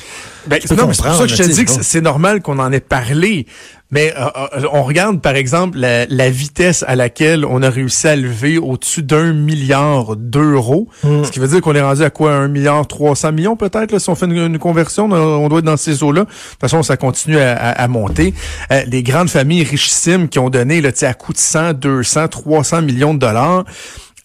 Ben, 0.48 0.58
non, 0.76 0.86
mais 0.88 0.94
c'est 0.94 1.02
pour 1.02 1.14
ça 1.14 1.22
que 1.24 1.28
je 1.30 1.36
te 1.36 1.48
dis 1.48 1.64
que 1.64 1.70
c'est- 1.82 2.00
normal 2.00 2.40
qu'on 2.42 2.58
en 2.58 2.72
ait 2.72 2.80
parlé. 2.80 3.46
Mais 3.90 4.12
euh, 4.18 4.26
euh, 4.56 4.66
on 4.72 4.82
regarde, 4.82 5.20
par 5.22 5.34
exemple, 5.34 5.78
la, 5.78 6.04
la 6.06 6.28
vitesse 6.30 6.84
à 6.86 6.94
laquelle 6.94 7.46
on 7.46 7.62
a 7.62 7.70
réussi 7.70 8.06
à 8.06 8.16
lever 8.16 8.58
au-dessus 8.58 9.02
d'un 9.02 9.32
milliard 9.32 10.14
d'euros. 10.16 10.88
Hmm. 11.02 11.24
Ce 11.24 11.30
qui 11.30 11.38
veut 11.38 11.48
dire 11.48 11.62
qu'on 11.62 11.74
est 11.74 11.80
rendu 11.80 12.02
à 12.02 12.10
quoi? 12.10 12.32
Un 12.34 12.48
milliard 12.48 12.86
trois 12.86 13.16
cents 13.16 13.32
millions 13.32 13.56
peut-être? 13.56 13.90
là, 13.92 13.98
Si 13.98 14.10
on 14.10 14.14
fait 14.14 14.26
une, 14.26 14.36
une 14.36 14.58
conversion, 14.58 15.06
on, 15.06 15.14
on 15.14 15.48
doit 15.48 15.60
être 15.60 15.64
dans 15.64 15.76
ces 15.78 16.02
eaux-là. 16.02 16.22
De 16.22 16.26
toute 16.26 16.60
façon, 16.60 16.82
ça 16.82 16.96
continue 16.98 17.38
à, 17.38 17.52
à- 17.56 17.70
à 17.82 17.88
monter. 17.88 18.34
Euh, 18.72 18.82
les 18.86 19.02
grandes 19.02 19.30
familles 19.30 19.64
richissimes 19.64 20.28
qui 20.28 20.38
ont 20.38 20.50
donné 20.50 20.80
là, 20.82 20.90
à 21.02 21.14
coût 21.14 21.32
de 21.32 21.38
100, 21.38 21.72
200, 21.72 22.28
300 22.28 22.82
millions 22.82 23.14
de 23.14 23.18
dollars. 23.20 23.64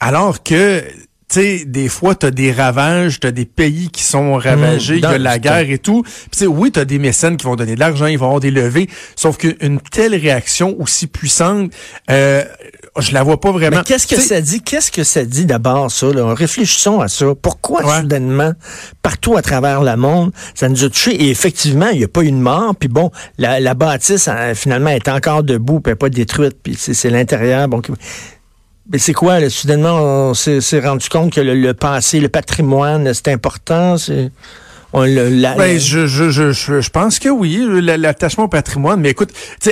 Alors 0.02 0.44
que 0.44 0.84
tu 1.34 1.40
sais, 1.40 1.66
des 1.66 1.90
fois, 1.90 2.14
tu 2.14 2.28
as 2.28 2.32
des 2.32 2.52
ravages, 2.52 3.20
tu 3.20 3.26
as 3.26 3.32
des 3.32 3.46
pays 3.46 3.90
qui 3.90 4.04
sont 4.04 4.36
ravagés, 4.36 4.98
il 4.98 5.02
y 5.02 5.06
a 5.06 5.18
la 5.18 5.40
guerre 5.40 5.68
et 5.68 5.80
tout. 5.80 6.04
Puis 6.32 6.46
oui, 6.46 6.72
tu 6.72 6.80
as 6.80 6.86
des 6.86 7.00
mécènes 7.00 7.38
qui 7.38 7.46
vont 7.46 7.56
donner 7.56 7.74
de 7.74 7.80
l'argent, 7.80 8.06
ils 8.06 8.20
vont 8.20 8.28
avoir 8.28 8.40
des 8.40 8.52
levées, 8.52 8.88
sauf 9.16 9.38
qu'une 9.38 9.80
telle 9.80 10.14
réaction 10.14 10.80
aussi 10.80 11.08
puissante, 11.08 11.72
euh, 12.12 12.44
je 13.00 13.14
la 13.14 13.24
vois 13.24 13.40
pas 13.40 13.52
vraiment. 13.52 13.78
Mais 13.78 13.84
qu'est-ce 13.84 14.06
que 14.06 14.22
ça 14.22 14.42
dit? 14.42 14.62
Qu'est-ce 14.62 14.92
que 14.92 15.04
ça 15.04 15.26
dit 15.26 15.48
d'abord, 15.48 15.90
ça? 15.92 16.14
Là? 16.14 16.36
Réfléchissons 16.36 17.02
à 17.02 17.08
ça. 17.08 17.34
Pourquoi 17.42 18.02
soudainement, 18.02 18.54
partout 19.02 19.36
à 19.36 19.42
travers 19.42 19.82
le 19.82 19.96
monde, 19.96 20.32
ça 20.54 20.70
nous 20.70 20.84
a 20.84 20.90
touchés? 20.90 21.16
Et 21.16 21.32
effectivement, 21.32 21.90
il 21.90 21.98
n'y 21.98 22.04
a 22.04 22.08
pas 22.08 22.22
eu 22.22 22.32
de 22.32 22.38
mort. 22.38 22.76
Puis 22.76 22.90
bon, 22.90 23.10
la, 23.40 23.60
la 23.60 23.74
bâtisse, 23.74 24.28
hein, 24.28 24.54
finalement, 24.54 24.92
est 24.92 25.08
encore 25.08 25.42
debout, 25.42 25.80
puis 25.80 25.96
pas 25.96 26.10
détruite. 26.10 26.58
Puis 26.62 26.76
c'est 26.78 27.10
l'intérieur. 27.10 27.68
Bon, 27.68 27.82
mais 28.90 28.98
c'est 28.98 29.14
quoi, 29.14 29.40
là, 29.40 29.50
soudainement, 29.50 30.30
on 30.30 30.34
s'est 30.34 30.80
rendu 30.80 31.08
compte 31.10 31.34
que 31.34 31.42
le, 31.42 31.74
passé, 31.74 32.20
le 32.20 32.30
patrimoine, 32.30 33.14
c'est 33.14 33.30
important? 33.30 33.98
C'est... 33.98 34.32
ben, 35.58 35.80
je, 35.80 36.06
je, 36.06 36.30
je, 36.30 36.52
je, 36.52 36.90
pense 36.90 37.18
que 37.18 37.30
oui, 37.30 37.66
l'attachement 37.82 38.44
au 38.44 38.48
patrimoine. 38.48 39.00
Mais 39.00 39.10
écoute, 39.12 39.32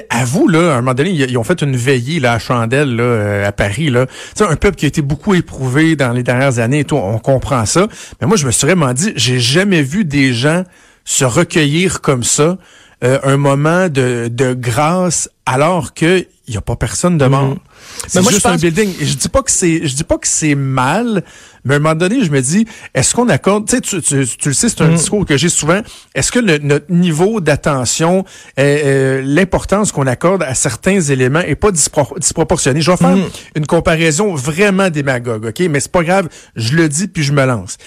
à 0.10 0.26
vous, 0.26 0.48
là, 0.48 0.74
à 0.74 0.78
un 0.78 0.82
moment 0.82 0.94
donné, 0.94 1.12
ils, 1.12 1.38
ont 1.38 1.44
fait 1.44 1.62
une 1.62 1.76
veillée 1.76 2.20
là, 2.20 2.34
à 2.34 2.40
Chandelle, 2.40 2.96
là, 2.96 3.04
euh, 3.04 3.48
à 3.48 3.52
Paris. 3.52 3.90
Là. 3.90 4.08
sais, 4.34 4.46
un 4.46 4.56
peuple 4.56 4.78
qui 4.78 4.86
a 4.86 4.88
été 4.88 5.02
beaucoup 5.02 5.36
éprouvé 5.36 5.96
dans 5.96 6.12
les 6.12 6.24
dernières 6.24 6.60
années 6.60 6.80
et 6.80 6.86
tout, 6.86 6.96
on 6.96 7.20
comprend 7.20 7.66
ça. 7.66 7.88
Mais 8.20 8.28
moi, 8.28 8.38
je 8.38 8.48
me 8.48 8.52
suis 8.52 8.66
vraiment 8.66 8.94
dit, 8.94 9.12
j'ai 9.16 9.40
jamais 9.40 9.84
vu 9.84 10.06
des 10.06 10.34
gens 10.34 10.64
se 11.04 11.26
recueillir 11.26 12.02
comme 12.02 12.24
ça, 12.24 12.58
euh, 13.04 13.20
un 13.24 13.38
moment 13.38 13.90
de, 13.90 14.30
de 14.32 14.54
grâce 14.54 15.30
alors 15.46 15.94
que 15.94 16.26
il 16.48 16.54
y 16.54 16.58
a 16.58 16.62
pas 16.62 16.76
personne 16.76 17.18
de 17.18 17.26
mort. 17.26 17.50
Mm. 17.50 17.60
C'est 18.08 18.28
juste 18.30 18.46
un 18.46 18.56
building. 18.56 18.94
je 19.00 19.14
dis 19.16 19.30
pas 19.30 19.42
que 19.42 19.52
c'est, 19.52 19.86
je 19.86 19.96
dis 19.96 20.04
pas 20.04 20.18
que 20.18 20.28
c'est 20.28 20.56
mal, 20.56 21.24
mais 21.64 21.76
à 21.76 21.78
un 21.78 21.80
moment 21.80 21.96
donné, 21.96 22.24
je 22.24 22.32
me 22.32 22.42
dis, 22.42 22.66
est-ce 22.94 23.14
qu'on 23.14 23.30
accorde, 23.30 23.68
tu, 23.68 24.02
tu, 24.02 24.02
tu, 24.02 24.48
le 24.50 24.54
sais, 24.54 24.70
c'est 24.70 24.82
un 24.82 24.90
mm. 24.90 24.96
discours 24.96 25.26
que 25.26 25.38
j'ai 25.38 25.50
souvent. 25.50 25.82
Est-ce 26.16 26.32
que 26.32 26.40
le, 26.40 26.58
notre 26.58 26.92
niveau 26.92 27.42
d'attention, 27.42 28.26
euh, 28.60 29.22
l'importance 29.24 29.92
qu'on 29.92 30.08
accorde 30.08 30.44
à 30.44 30.54
certains 30.54 31.00
éléments 31.00 31.42
est 31.42 31.56
pas 31.56 31.72
disproportionné 31.72 32.82
Je 32.82 32.92
vais 32.92 32.98
faire 32.98 33.16
mm. 33.16 33.30
une 33.56 33.66
comparaison 33.68 34.34
vraiment 34.36 34.90
démagogue, 34.90 35.46
ok? 35.46 35.60
Mais 35.70 35.80
c'est 35.80 35.92
pas 35.92 36.04
grave. 36.04 36.28
Je 36.56 36.76
le 36.76 36.90
dis 36.90 37.08
puis 37.08 37.24
je 37.24 37.34
me 37.34 37.46
lance. 37.46 37.78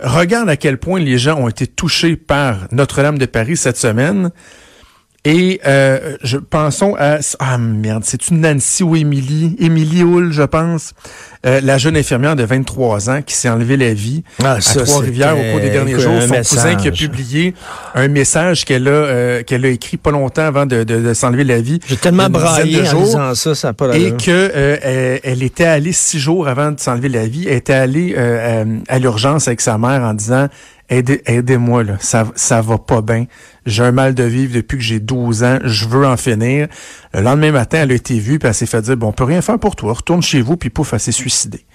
Regarde 0.00 0.48
à 0.48 0.56
quel 0.56 0.78
point 0.78 1.00
les 1.00 1.18
gens 1.18 1.40
ont 1.40 1.48
été 1.48 1.66
touchés 1.66 2.16
par 2.16 2.68
Notre-Dame 2.70 3.18
de 3.18 3.26
Paris 3.26 3.56
cette 3.56 3.76
semaine. 3.76 4.30
Et 5.28 5.60
euh, 5.66 6.16
je 6.22 6.38
pensons 6.38 6.96
à 6.98 7.18
ah 7.38 7.58
merde, 7.58 8.02
c'est 8.06 8.28
une 8.28 8.40
Nancy 8.40 8.82
ou 8.82 8.96
Émilie, 8.96 9.56
Émilie 9.58 10.00
Hull, 10.00 10.32
je 10.32 10.42
pense, 10.42 10.94
euh, 11.44 11.60
la 11.62 11.76
jeune 11.76 11.98
infirmière 11.98 12.34
de 12.34 12.44
23 12.44 13.10
ans 13.10 13.20
qui 13.20 13.34
s'est 13.34 13.50
enlevée 13.50 13.76
la 13.76 13.92
vie 13.92 14.22
ah, 14.42 14.52
à 14.52 14.58
Trois-Rivières 14.60 15.36
au 15.38 15.52
cours 15.52 15.60
des 15.60 15.68
derniers 15.68 15.98
jours. 15.98 16.22
Son 16.22 16.34
cousin 16.34 16.76
qui 16.76 16.88
a 16.88 16.92
publié 16.92 17.52
un 17.94 18.08
message 18.08 18.64
qu'elle 18.64 18.88
a 18.88 18.90
euh, 18.90 19.42
qu'elle 19.42 19.66
a 19.66 19.68
écrit 19.68 19.98
pas 19.98 20.12
longtemps 20.12 20.46
avant 20.46 20.64
de, 20.64 20.82
de, 20.82 21.12
s'enlever 21.12 21.44
la 21.44 21.60
vie. 21.60 21.78
J'ai 21.86 21.98
tellement 21.98 22.30
braillé 22.30 22.88
en 22.88 23.02
disant 23.02 23.34
ça, 23.34 23.54
ça 23.54 23.74
pas 23.74 23.98
Et 23.98 24.12
que 24.12 24.30
euh, 24.30 25.18
elle, 25.22 25.42
était 25.42 25.64
allée 25.64 25.92
six 25.92 26.18
jours 26.18 26.48
avant 26.48 26.72
de 26.72 26.80
s'enlever 26.80 27.10
la 27.10 27.26
vie, 27.26 27.46
elle 27.46 27.58
était 27.58 27.74
allée 27.74 28.16
à 28.16 28.98
l'urgence 28.98 29.46
avec 29.46 29.60
sa 29.60 29.76
mère 29.76 30.00
en 30.04 30.14
disant 30.14 30.48
Aidez, 30.90 31.22
aidez-moi, 31.26 31.84
là. 31.84 31.96
Ça, 32.00 32.26
ça 32.34 32.62
va 32.62 32.78
pas 32.78 33.02
bien. 33.02 33.26
J'ai 33.66 33.82
un 33.82 33.92
mal 33.92 34.14
de 34.14 34.22
vivre 34.24 34.54
depuis 34.54 34.78
que 34.78 34.82
j'ai 34.82 35.00
12 35.00 35.44
ans. 35.44 35.58
Je 35.62 35.86
veux 35.86 36.06
en 36.06 36.16
finir. 36.16 36.68
Le 37.12 37.20
lendemain 37.20 37.52
matin, 37.52 37.80
elle 37.82 37.92
a 37.92 37.94
été 37.94 38.18
vue, 38.18 38.38
puis 38.38 38.48
elle 38.48 38.54
s'est 38.54 38.66
fait 38.66 38.80
dire, 38.80 38.96
bon, 38.96 39.08
on 39.08 39.12
peut 39.12 39.24
rien 39.24 39.42
faire 39.42 39.58
pour 39.58 39.76
toi. 39.76 39.92
Retourne 39.92 40.22
chez 40.22 40.40
vous, 40.40 40.56
puis 40.56 40.70
pouf, 40.70 40.94
elle 40.94 41.00
s'est 41.00 41.12
suicidée. 41.12 41.66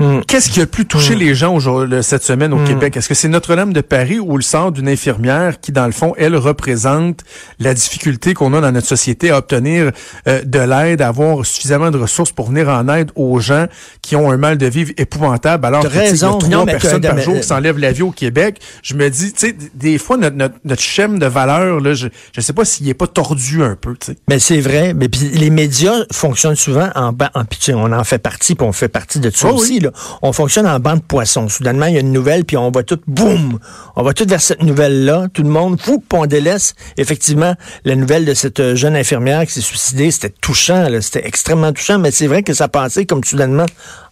Mm. 0.00 0.20
Qu'est-ce 0.26 0.50
qui 0.50 0.60
a 0.60 0.66
pu 0.66 0.86
toucher 0.86 1.14
mm. 1.14 1.18
les 1.18 1.34
gens 1.34 1.54
aujourd'hui, 1.54 2.02
cette 2.02 2.24
semaine 2.24 2.52
au 2.52 2.58
mm. 2.58 2.64
Québec? 2.64 2.96
Est-ce 2.96 3.08
que 3.08 3.14
c'est 3.14 3.28
Notre-Dame 3.28 3.72
de 3.72 3.80
Paris 3.80 4.18
ou 4.18 4.36
le 4.36 4.42
sort 4.42 4.72
d'une 4.72 4.88
infirmière 4.88 5.60
qui, 5.60 5.70
dans 5.70 5.86
le 5.86 5.92
fond, 5.92 6.14
elle 6.16 6.36
représente 6.36 7.20
la 7.60 7.74
difficulté 7.74 8.34
qu'on 8.34 8.52
a 8.54 8.60
dans 8.60 8.72
notre 8.72 8.88
société 8.88 9.30
à 9.30 9.38
obtenir 9.38 9.92
euh, 10.26 10.42
de 10.42 10.58
l'aide, 10.58 11.00
à 11.00 11.08
avoir 11.08 11.46
suffisamment 11.46 11.92
de 11.92 11.98
ressources 11.98 12.32
pour 12.32 12.48
venir 12.48 12.68
en 12.68 12.88
aide 12.88 13.12
aux 13.14 13.38
gens 13.38 13.66
qui 14.02 14.16
ont 14.16 14.30
un 14.30 14.36
mal 14.36 14.58
de 14.58 14.66
vivre 14.66 14.92
épouvantable 14.96 15.66
alors 15.66 15.82
que 15.82 15.88
raison. 15.88 16.38
y 16.40 16.46
a 16.46 16.48
trois 16.48 16.66
personnes 16.66 17.00
par 17.00 17.18
jour 17.18 17.36
qui 17.36 17.44
s'enlèvent 17.44 17.78
la 17.78 17.92
vie 17.92 18.02
au 18.02 18.10
Québec? 18.10 18.60
Je 18.82 18.94
me 18.94 19.08
dis, 19.08 19.32
tu 19.32 19.48
sais, 19.48 19.56
des 19.74 19.98
fois, 19.98 20.16
notre, 20.16 20.36
notre, 20.36 20.56
notre 20.64 20.82
schème 20.82 21.20
de 21.20 21.26
valeur, 21.26 21.80
là, 21.80 21.94
je 21.94 22.06
ne 22.06 22.42
sais 22.42 22.52
pas 22.52 22.64
s'il 22.64 22.88
est 22.88 22.94
pas 22.94 23.06
tordu 23.06 23.62
un 23.62 23.76
peu, 23.76 23.94
tu 23.94 24.12
sais. 24.12 24.18
Mais 24.28 24.40
c'est 24.40 24.60
vrai. 24.60 24.92
Mais 24.92 25.08
puis 25.08 25.30
les 25.34 25.50
médias 25.50 26.04
fonctionnent 26.12 26.56
souvent 26.56 26.90
en... 26.94 27.10
en 27.10 27.44
on 27.74 27.92
en 27.92 28.04
fait 28.04 28.18
partie, 28.18 28.54
puis 28.54 28.66
on 28.66 28.72
fait 28.72 28.88
partie 28.88 29.20
de 29.20 29.30
ça 29.30 29.48
oh 29.50 29.56
aussi, 29.56 29.80
on 30.22 30.32
fonctionne 30.32 30.66
en 30.66 30.78
bande 30.80 31.00
de 31.00 31.04
poissons. 31.04 31.48
Soudainement, 31.48 31.86
il 31.86 31.94
y 31.94 31.96
a 31.96 32.00
une 32.00 32.12
nouvelle, 32.12 32.44
puis 32.44 32.56
on 32.56 32.70
va 32.70 32.82
tout, 32.82 33.00
boum, 33.06 33.58
on 33.96 34.02
va 34.02 34.12
tout 34.12 34.26
vers 34.28 34.40
cette 34.40 34.62
nouvelle-là. 34.62 35.28
Tout 35.32 35.42
le 35.42 35.48
monde, 35.48 35.80
fou, 35.80 35.98
puis 36.06 36.18
on 36.18 36.26
délaisse. 36.26 36.74
Effectivement, 36.96 37.54
la 37.84 37.96
nouvelle 37.96 38.24
de 38.24 38.34
cette 38.34 38.60
euh, 38.60 38.76
jeune 38.76 38.96
infirmière 38.96 39.46
qui 39.46 39.52
s'est 39.52 39.60
suicidée, 39.60 40.10
c'était 40.10 40.34
touchant, 40.40 40.88
c'était 41.00 41.26
extrêmement 41.26 41.72
touchant, 41.72 41.98
mais 41.98 42.10
c'est 42.10 42.26
vrai 42.26 42.42
que 42.42 42.54
ça 42.54 42.68
passait 42.68 43.06
comme 43.06 43.24
soudainement 43.24 43.66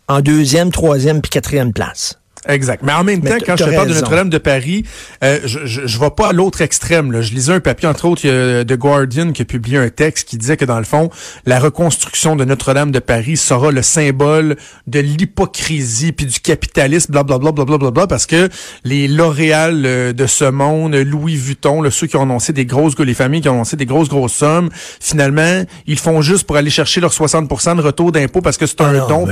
en 0.09 0.21
deuxième, 0.21 0.71
troisième, 0.71 1.21
puis 1.21 1.31
quatrième 1.31 1.73
place. 1.73 2.22
Exact. 2.49 2.83
Mais 2.83 2.93
en 2.93 3.05
même 3.05 3.21
temps, 3.21 3.37
quand 3.45 3.57
je 3.57 3.65
te 3.65 3.71
parle 3.71 3.89
de 3.89 3.95
Notre-Dame 3.95 4.29
de 4.29 4.39
Paris, 4.39 4.85
euh, 5.23 5.39
je, 5.45 5.61
je, 5.65 5.87
je 5.87 5.99
vais 6.01 6.11
pas 6.11 6.29
à 6.29 6.33
l'autre 6.33 6.61
extrême. 6.61 7.13
Là. 7.13 7.21
Je 7.23 7.33
lisais 7.33 7.53
un 7.53 7.61
papier, 7.61 7.89
entre 7.89 8.07
autres, 8.07 8.29
a 8.29 8.65
The 8.65 8.77
Guardian 8.77 9.33
qui 9.33 9.43
a 9.43 9.45
publié 9.45 9.79
un 9.79 9.89
texte 9.91 10.29
qui 10.29 10.39
disait 10.39 10.57
que, 10.57 10.65
dans 10.65 10.79
le 10.79 10.85
fond, 10.85 11.11
la 11.47 11.61
reconstruction 11.61 12.35
de 12.35 12.45
Notre-Dame 12.45 12.91
de 12.91 12.99
Paris 12.99 13.37
sera 13.37 13.71
le 13.71 13.83
symbole 13.83 14.57
de 14.89 14.99
l'hypocrisie 14.99 16.13
puis 16.13 16.27
du 16.27 16.41
capitalisme, 16.41 17.13
blablabla, 17.13 17.53
bla, 17.53 17.65
bla, 17.65 17.79
bla, 17.79 17.91
bla, 17.93 18.07
parce 18.09 18.27
que 18.27 18.49
les 18.85 19.07
L'Oréal 19.07 19.83
euh, 19.85 20.13
de 20.13 20.27
ce 20.27 20.45
monde, 20.45 20.95
Louis 20.97 21.37
Vuitton, 21.37 21.81
là, 21.81 21.91
ceux 21.91 22.09
qui 22.09 22.17
ont 22.17 22.23
annoncé 22.23 22.53
des 22.53 22.67
grosses, 22.67 22.99
les 22.99 23.15
familles 23.15 23.41
qui 23.41 23.49
ont 23.49 23.55
annoncé 23.55 23.77
des 23.77 23.87
grosses, 23.87 24.09
grosses 24.09 24.35
sommes, 24.35 24.69
finalement, 25.01 25.63
ils 25.87 25.99
font 25.99 26.23
juste 26.23 26.45
pour 26.47 26.57
aller 26.57 26.71
chercher 26.71 27.01
leurs 27.01 27.13
60% 27.13 27.77
de 27.77 27.83
retour 27.83 28.11
d'impôt 28.11 28.41
parce 28.41 28.57
que 28.57 28.67
c'est 28.67 28.81
un 28.81 28.95
ah 28.95 29.07
don, 29.09 29.27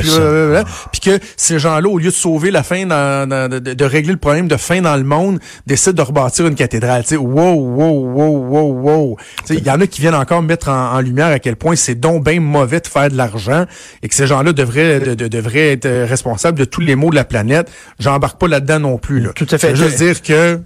puis 0.92 1.00
que 1.00 1.18
ces 1.36 1.58
gens-là, 1.58 1.88
au 1.88 1.98
lieu 1.98 2.10
de 2.10 2.14
sauver 2.14 2.50
la 2.50 2.62
fin 2.62 2.86
dans 2.86 2.99
de, 3.26 3.84
régler 3.84 4.12
le 4.12 4.18
problème 4.18 4.48
de 4.48 4.56
faim 4.56 4.82
dans 4.82 4.96
le 4.96 5.04
monde, 5.04 5.38
décide 5.66 5.92
de 5.92 6.02
rebâtir 6.02 6.46
une 6.46 6.54
cathédrale. 6.54 7.04
sais, 7.04 7.16
wow, 7.16 7.54
wow, 7.54 7.90
wow, 7.90 8.46
wow, 8.46 8.72
wow. 8.72 9.16
Il 9.48 9.64
y 9.64 9.70
en 9.70 9.80
a 9.80 9.86
qui 9.86 10.00
viennent 10.00 10.14
encore 10.14 10.42
mettre 10.42 10.68
en, 10.68 11.00
lumière 11.00 11.28
à 11.28 11.38
quel 11.38 11.56
point 11.56 11.76
c'est 11.76 11.94
donc 11.94 12.24
bien 12.24 12.40
mauvais 12.40 12.80
de 12.80 12.86
faire 12.86 13.08
de 13.08 13.16
l'argent 13.16 13.64
et 14.02 14.08
que 14.08 14.14
ces 14.14 14.26
gens-là 14.26 14.52
devraient, 14.52 15.00
de, 15.00 15.28
devraient 15.28 15.72
être 15.72 15.88
responsables 15.88 16.58
de 16.58 16.64
tous 16.64 16.80
les 16.80 16.96
maux 16.96 17.10
de 17.10 17.14
la 17.14 17.24
planète. 17.24 17.70
J'embarque 17.98 18.38
pas 18.38 18.48
là-dedans 18.48 18.80
non 18.80 18.98
plus. 18.98 19.20
Là. 19.20 19.30
Tout 19.34 19.46
à 19.50 19.58
fait. 19.58 19.74
Je 19.74 19.82
veux 19.82 19.88
juste 19.88 20.02
dire 20.02 20.22
que, 20.22 20.60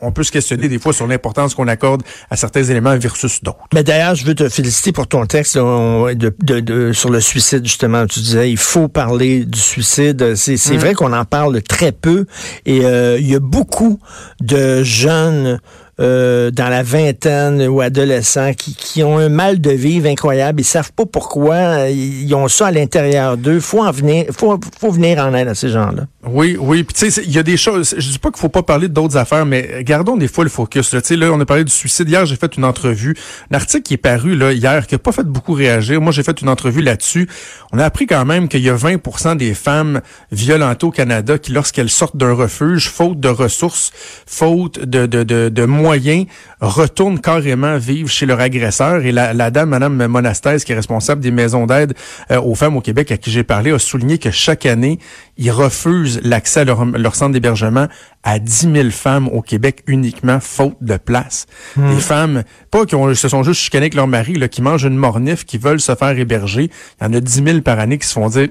on 0.00 0.12
peut 0.12 0.22
se 0.22 0.32
questionner 0.32 0.68
des 0.68 0.78
fois 0.78 0.92
sur 0.92 1.06
l'importance 1.06 1.54
qu'on 1.54 1.68
accorde 1.68 2.02
à 2.30 2.36
certains 2.36 2.62
éléments 2.62 2.96
versus 2.96 3.42
d'autres. 3.42 3.58
Mais 3.74 3.82
d'ailleurs, 3.82 4.14
je 4.14 4.24
veux 4.24 4.34
te 4.34 4.48
féliciter 4.48 4.92
pour 4.92 5.06
ton 5.06 5.26
texte 5.26 5.56
de, 5.56 6.92
sur 6.92 7.10
le 7.10 7.20
suicide, 7.20 7.64
justement. 7.64 8.06
Tu 8.06 8.20
disais, 8.20 8.50
il 8.50 8.56
faut 8.56 8.88
parler 8.88 9.44
du 9.44 9.58
suicide. 9.58 10.34
C'est 10.34 10.54
mm. 10.54 10.78
vrai 10.78 10.94
qu'on 10.94 11.12
en 11.12 11.24
parle 11.24 11.62
très 11.70 11.92
peu. 11.92 12.26
Et 12.66 12.84
euh, 12.84 13.16
il 13.18 13.30
y 13.30 13.36
a 13.36 13.40
beaucoup 13.40 14.00
de 14.40 14.82
jeunes 14.82 15.60
euh, 16.00 16.50
dans 16.50 16.68
la 16.68 16.82
vingtaine 16.82 17.66
ou 17.68 17.82
adolescents 17.82 18.54
qui, 18.54 18.74
qui, 18.74 19.02
ont 19.02 19.18
un 19.18 19.28
mal 19.28 19.60
de 19.60 19.70
vivre 19.70 20.08
incroyable. 20.08 20.62
Ils 20.62 20.64
savent 20.64 20.92
pas 20.92 21.04
pourquoi. 21.04 21.90
Ils 21.90 22.34
ont 22.34 22.48
ça 22.48 22.68
à 22.68 22.70
l'intérieur 22.70 23.36
d'eux. 23.36 23.60
Faut 23.60 23.84
en 23.84 23.90
venir, 23.90 24.26
faut, 24.32 24.58
faut 24.80 24.90
venir 24.90 25.18
en 25.18 25.34
aide 25.34 25.48
à 25.48 25.54
ces 25.54 25.68
gens-là. 25.68 26.06
Oui, 26.26 26.56
oui. 26.58 26.84
Puis 26.84 26.94
tu 26.94 27.10
sais, 27.10 27.22
il 27.22 27.32
y 27.32 27.38
a 27.38 27.42
des 27.42 27.58
choses. 27.58 27.94
Je 27.98 28.10
dis 28.12 28.18
pas 28.18 28.30
qu'il 28.30 28.40
faut 28.40 28.48
pas 28.48 28.62
parler 28.62 28.88
d'autres 28.88 29.18
affaires, 29.18 29.44
mais 29.44 29.84
gardons 29.84 30.16
des 30.16 30.28
fois 30.28 30.44
le 30.44 30.50
focus. 30.50 30.94
Là, 30.94 31.00
là 31.10 31.30
on 31.32 31.40
a 31.40 31.44
parlé 31.44 31.64
du 31.64 31.72
suicide. 31.72 32.08
Hier, 32.08 32.24
j'ai 32.24 32.36
fait 32.36 32.56
une 32.56 32.64
entrevue. 32.64 33.14
Un 33.50 33.56
article 33.56 33.82
qui 33.82 33.94
est 33.94 33.98
paru 33.98 34.34
là 34.36 34.52
hier, 34.52 34.86
qui 34.86 34.94
a 34.94 34.98
pas 34.98 35.12
fait 35.12 35.26
beaucoup 35.26 35.52
réagir. 35.52 36.00
Moi, 36.00 36.12
j'ai 36.12 36.22
fait 36.22 36.40
une 36.40 36.48
entrevue 36.48 36.80
là-dessus. 36.80 37.28
On 37.72 37.78
a 37.78 37.84
appris 37.84 38.06
quand 38.06 38.24
même 38.24 38.48
qu'il 38.48 38.62
y 38.62 38.70
a 38.70 38.74
20% 38.74 39.36
des 39.36 39.52
femmes 39.52 40.00
violentées 40.32 40.86
au 40.86 40.90
Canada 40.90 41.36
qui, 41.36 41.52
lorsqu'elles 41.52 41.90
sortent 41.90 42.16
d'un 42.16 42.32
refuge, 42.32 42.88
faute 42.88 43.20
de 43.20 43.28
ressources, 43.28 43.92
faute 44.26 44.78
de, 44.78 45.04
de, 45.04 45.24
de, 45.24 45.50
de 45.50 45.64
moyens 45.66 45.89
moyens 45.90 46.26
retournent 46.60 47.20
carrément 47.20 47.76
vivre 47.76 48.08
chez 48.08 48.26
leur 48.26 48.38
agresseur. 48.38 49.04
Et 49.04 49.12
la, 49.12 49.50
dame, 49.50 49.70
Madame 49.70 50.06
Monastès, 50.06 50.64
qui 50.64 50.72
est 50.72 50.76
responsable 50.76 51.20
des 51.20 51.32
maisons 51.32 51.66
d'aide 51.66 51.94
euh, 52.30 52.40
aux 52.40 52.54
femmes 52.54 52.76
au 52.76 52.80
Québec 52.80 53.10
à 53.10 53.16
qui 53.16 53.30
j'ai 53.30 53.42
parlé, 53.42 53.72
a 53.72 53.78
souligné 53.78 54.18
que 54.18 54.30
chaque 54.30 54.66
année, 54.66 54.98
ils 55.36 55.50
refusent 55.50 56.20
l'accès 56.22 56.60
à 56.60 56.64
leur, 56.64 57.14
centre 57.16 57.32
d'hébergement 57.32 57.88
à 58.22 58.38
10 58.38 58.72
000 58.72 58.90
femmes 58.90 59.28
au 59.28 59.42
Québec 59.42 59.82
uniquement, 59.88 60.38
faute 60.38 60.76
de 60.80 60.96
place. 60.96 61.46
Hmm. 61.76 61.94
Des 61.94 62.00
femmes, 62.00 62.42
pas 62.70 62.86
qui 62.86 62.94
se 63.16 63.28
sont 63.28 63.42
juste 63.42 63.60
chicanées 63.60 63.84
avec 63.84 63.94
leur 63.94 64.06
mari, 64.06 64.34
là, 64.34 64.46
qui 64.46 64.62
mangent 64.62 64.84
une 64.84 64.96
mornif, 64.96 65.44
qui 65.44 65.58
veulent 65.58 65.80
se 65.80 65.94
faire 65.96 66.16
héberger. 66.16 66.70
Il 67.00 67.04
y 67.04 67.06
en 67.08 67.12
a 67.14 67.20
10 67.20 67.42
000 67.44 67.60
par 67.62 67.80
année 67.80 67.98
qui 67.98 68.06
se 68.06 68.12
font 68.12 68.28
dire, 68.28 68.48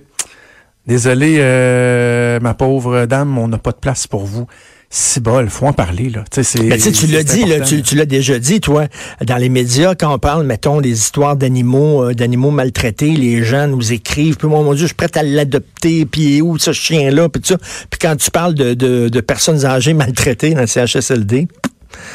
désolé, 0.87 1.37
euh, 1.39 2.39
ma 2.41 2.53
pauvre 2.53 3.05
dame, 3.05 3.37
on 3.37 3.47
n'a 3.47 3.59
pas 3.59 3.71
de 3.71 3.77
place 3.77 4.07
pour 4.07 4.25
vous 4.25 4.47
c'est 4.91 5.21
bol, 5.21 5.47
faut 5.49 5.67
en 5.67 5.73
parler 5.73 6.09
là. 6.09 6.23
Tu 6.31 6.41
l'as 7.07 7.23
dit, 7.23 7.45
là, 7.45 7.59
tu, 7.59 7.83
tu 7.83 7.95
l'as 7.95 8.07
déjà 8.07 8.39
dit, 8.39 8.59
toi, 8.59 8.87
dans 9.23 9.37
les 9.37 9.49
médias 9.49 9.93
quand 9.93 10.11
on 10.11 10.17
parle, 10.17 10.45
mettons, 10.47 10.81
des 10.81 10.91
histoires 10.91 11.35
d'animaux, 11.35 12.05
euh, 12.05 12.13
d'animaux 12.15 12.49
maltraités, 12.49 13.11
les 13.11 13.43
gens 13.43 13.67
nous 13.67 13.93
écrivent, 13.93 14.37
puis 14.37 14.47
moi, 14.47 14.63
mon 14.63 14.73
Dieu, 14.73 14.81
je 14.81 14.87
suis 14.87 14.95
prêt 14.95 15.15
à 15.15 15.21
l'adopter, 15.21 16.07
puis 16.07 16.41
où 16.41 16.57
ce 16.57 16.73
chien 16.73 17.11
là, 17.11 17.29
puis 17.29 17.41
ça. 17.45 17.57
Puis 17.57 17.99
quand 18.01 18.15
tu 18.15 18.31
parles 18.31 18.55
de, 18.55 18.73
de, 18.73 19.09
de 19.09 19.21
personnes 19.21 19.63
âgées 19.63 19.93
maltraitées 19.93 20.55
dans 20.55 20.61
le 20.61 20.67
CHSLD. 20.67 21.47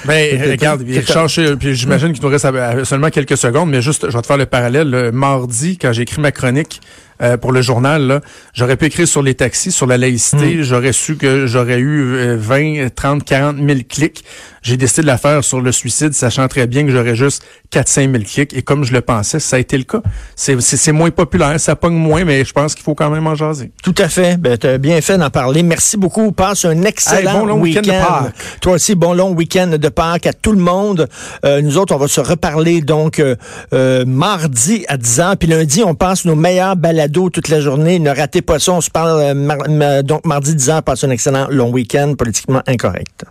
Ben, 0.06 0.50
regarde, 0.50 0.82
Richard, 0.82 1.26
puis 1.58 1.74
j'imagine 1.74 2.12
qu'il 2.12 2.22
nous 2.22 2.28
reste 2.28 2.46
seulement 2.84 3.10
quelques 3.10 3.36
secondes, 3.36 3.68
mais 3.68 3.82
juste, 3.82 4.08
je 4.08 4.16
vais 4.16 4.22
te 4.22 4.26
faire 4.26 4.36
le 4.36 4.46
parallèle. 4.46 4.88
Le 4.88 5.10
mardi, 5.10 5.78
quand 5.78 5.92
j'ai 5.92 6.02
écrit 6.02 6.20
ma 6.20 6.30
chronique, 6.30 6.80
euh, 7.22 7.36
pour 7.36 7.52
le 7.52 7.62
journal, 7.62 8.20
j'aurais 8.52 8.76
pu 8.76 8.86
écrire 8.86 9.08
sur 9.08 9.22
les 9.22 9.34
taxis, 9.34 9.72
sur 9.72 9.86
la 9.86 9.96
laïcité. 9.96 10.56
Hmm. 10.56 10.62
J'aurais 10.62 10.92
su 10.92 11.16
que 11.16 11.46
j'aurais 11.46 11.78
eu 11.78 12.36
20, 12.36 12.94
30, 12.94 13.24
40 13.24 13.56
000 13.56 13.80
clics. 13.88 14.24
J'ai 14.62 14.78
décidé 14.78 15.02
de 15.02 15.06
la 15.08 15.18
faire 15.18 15.44
sur 15.44 15.60
le 15.60 15.72
suicide, 15.72 16.14
sachant 16.14 16.48
très 16.48 16.66
bien 16.66 16.84
que 16.86 16.90
j'aurais 16.90 17.14
juste 17.14 17.44
4 17.70 17.86
5 17.86 18.10
000 18.10 18.24
clics. 18.24 18.54
Et 18.54 18.62
comme 18.62 18.84
je 18.84 18.94
le 18.94 19.02
pensais, 19.02 19.38
ça 19.38 19.56
a 19.56 19.58
été 19.58 19.76
le 19.76 19.84
cas. 19.84 20.00
C'est 20.36 20.92
moins 20.92 21.10
populaire, 21.10 21.60
ça 21.60 21.76
pogne 21.76 21.94
moins, 21.94 22.24
mais 22.24 22.44
je 22.46 22.52
pense 22.52 22.74
qu'il 22.74 22.82
faut 22.82 22.94
quand 22.94 23.10
même 23.10 23.26
en 23.26 23.34
jaser. 23.34 23.72
Tout 23.82 23.94
à 23.98 24.08
fait. 24.08 24.38
Ben, 24.38 24.56
tu 24.56 24.66
as 24.66 24.78
bien 24.78 25.00
fait 25.02 25.18
d'en 25.18 25.28
parler. 25.28 25.62
Merci 25.62 25.98
beaucoup. 25.98 26.32
Passe 26.32 26.64
un 26.64 26.82
excellent 26.82 27.46
week-end. 27.58 28.30
Toi 28.62 28.72
aussi, 28.74 28.94
bon 28.94 29.12
long 29.12 29.32
week-end 29.32 29.76
de 29.78 29.88
Pâques 29.90 30.26
à 30.26 30.32
tout 30.32 30.52
le 30.52 30.58
monde. 30.58 31.08
Euh, 31.44 31.60
nous 31.60 31.76
autres, 31.76 31.94
on 31.94 31.98
va 31.98 32.08
se 32.08 32.22
reparler 32.22 32.80
donc 32.80 33.20
euh, 33.20 34.04
mardi 34.06 34.86
à 34.88 34.96
10 34.96 35.18
h. 35.18 35.36
Puis 35.36 35.48
lundi, 35.48 35.82
on 35.84 35.94
passe 35.94 36.24
nos 36.24 36.36
meilleurs 36.36 36.76
balades 36.76 37.03
toute 37.08 37.48
la 37.48 37.60
journée. 37.60 37.98
Ne 37.98 38.10
ratez 38.10 38.42
pas 38.42 38.58
ça. 38.58 38.72
On 38.72 38.80
se 38.80 38.90
parle 38.90 39.20
euh, 39.20 40.02
donc 40.02 40.24
mardi 40.24 40.54
10 40.54 40.68
h. 40.68 40.82
Passe 40.82 41.04
un 41.04 41.10
excellent 41.10 41.46
long 41.50 41.70
week-end 41.70 42.14
politiquement 42.16 42.62
incorrect. 42.66 43.24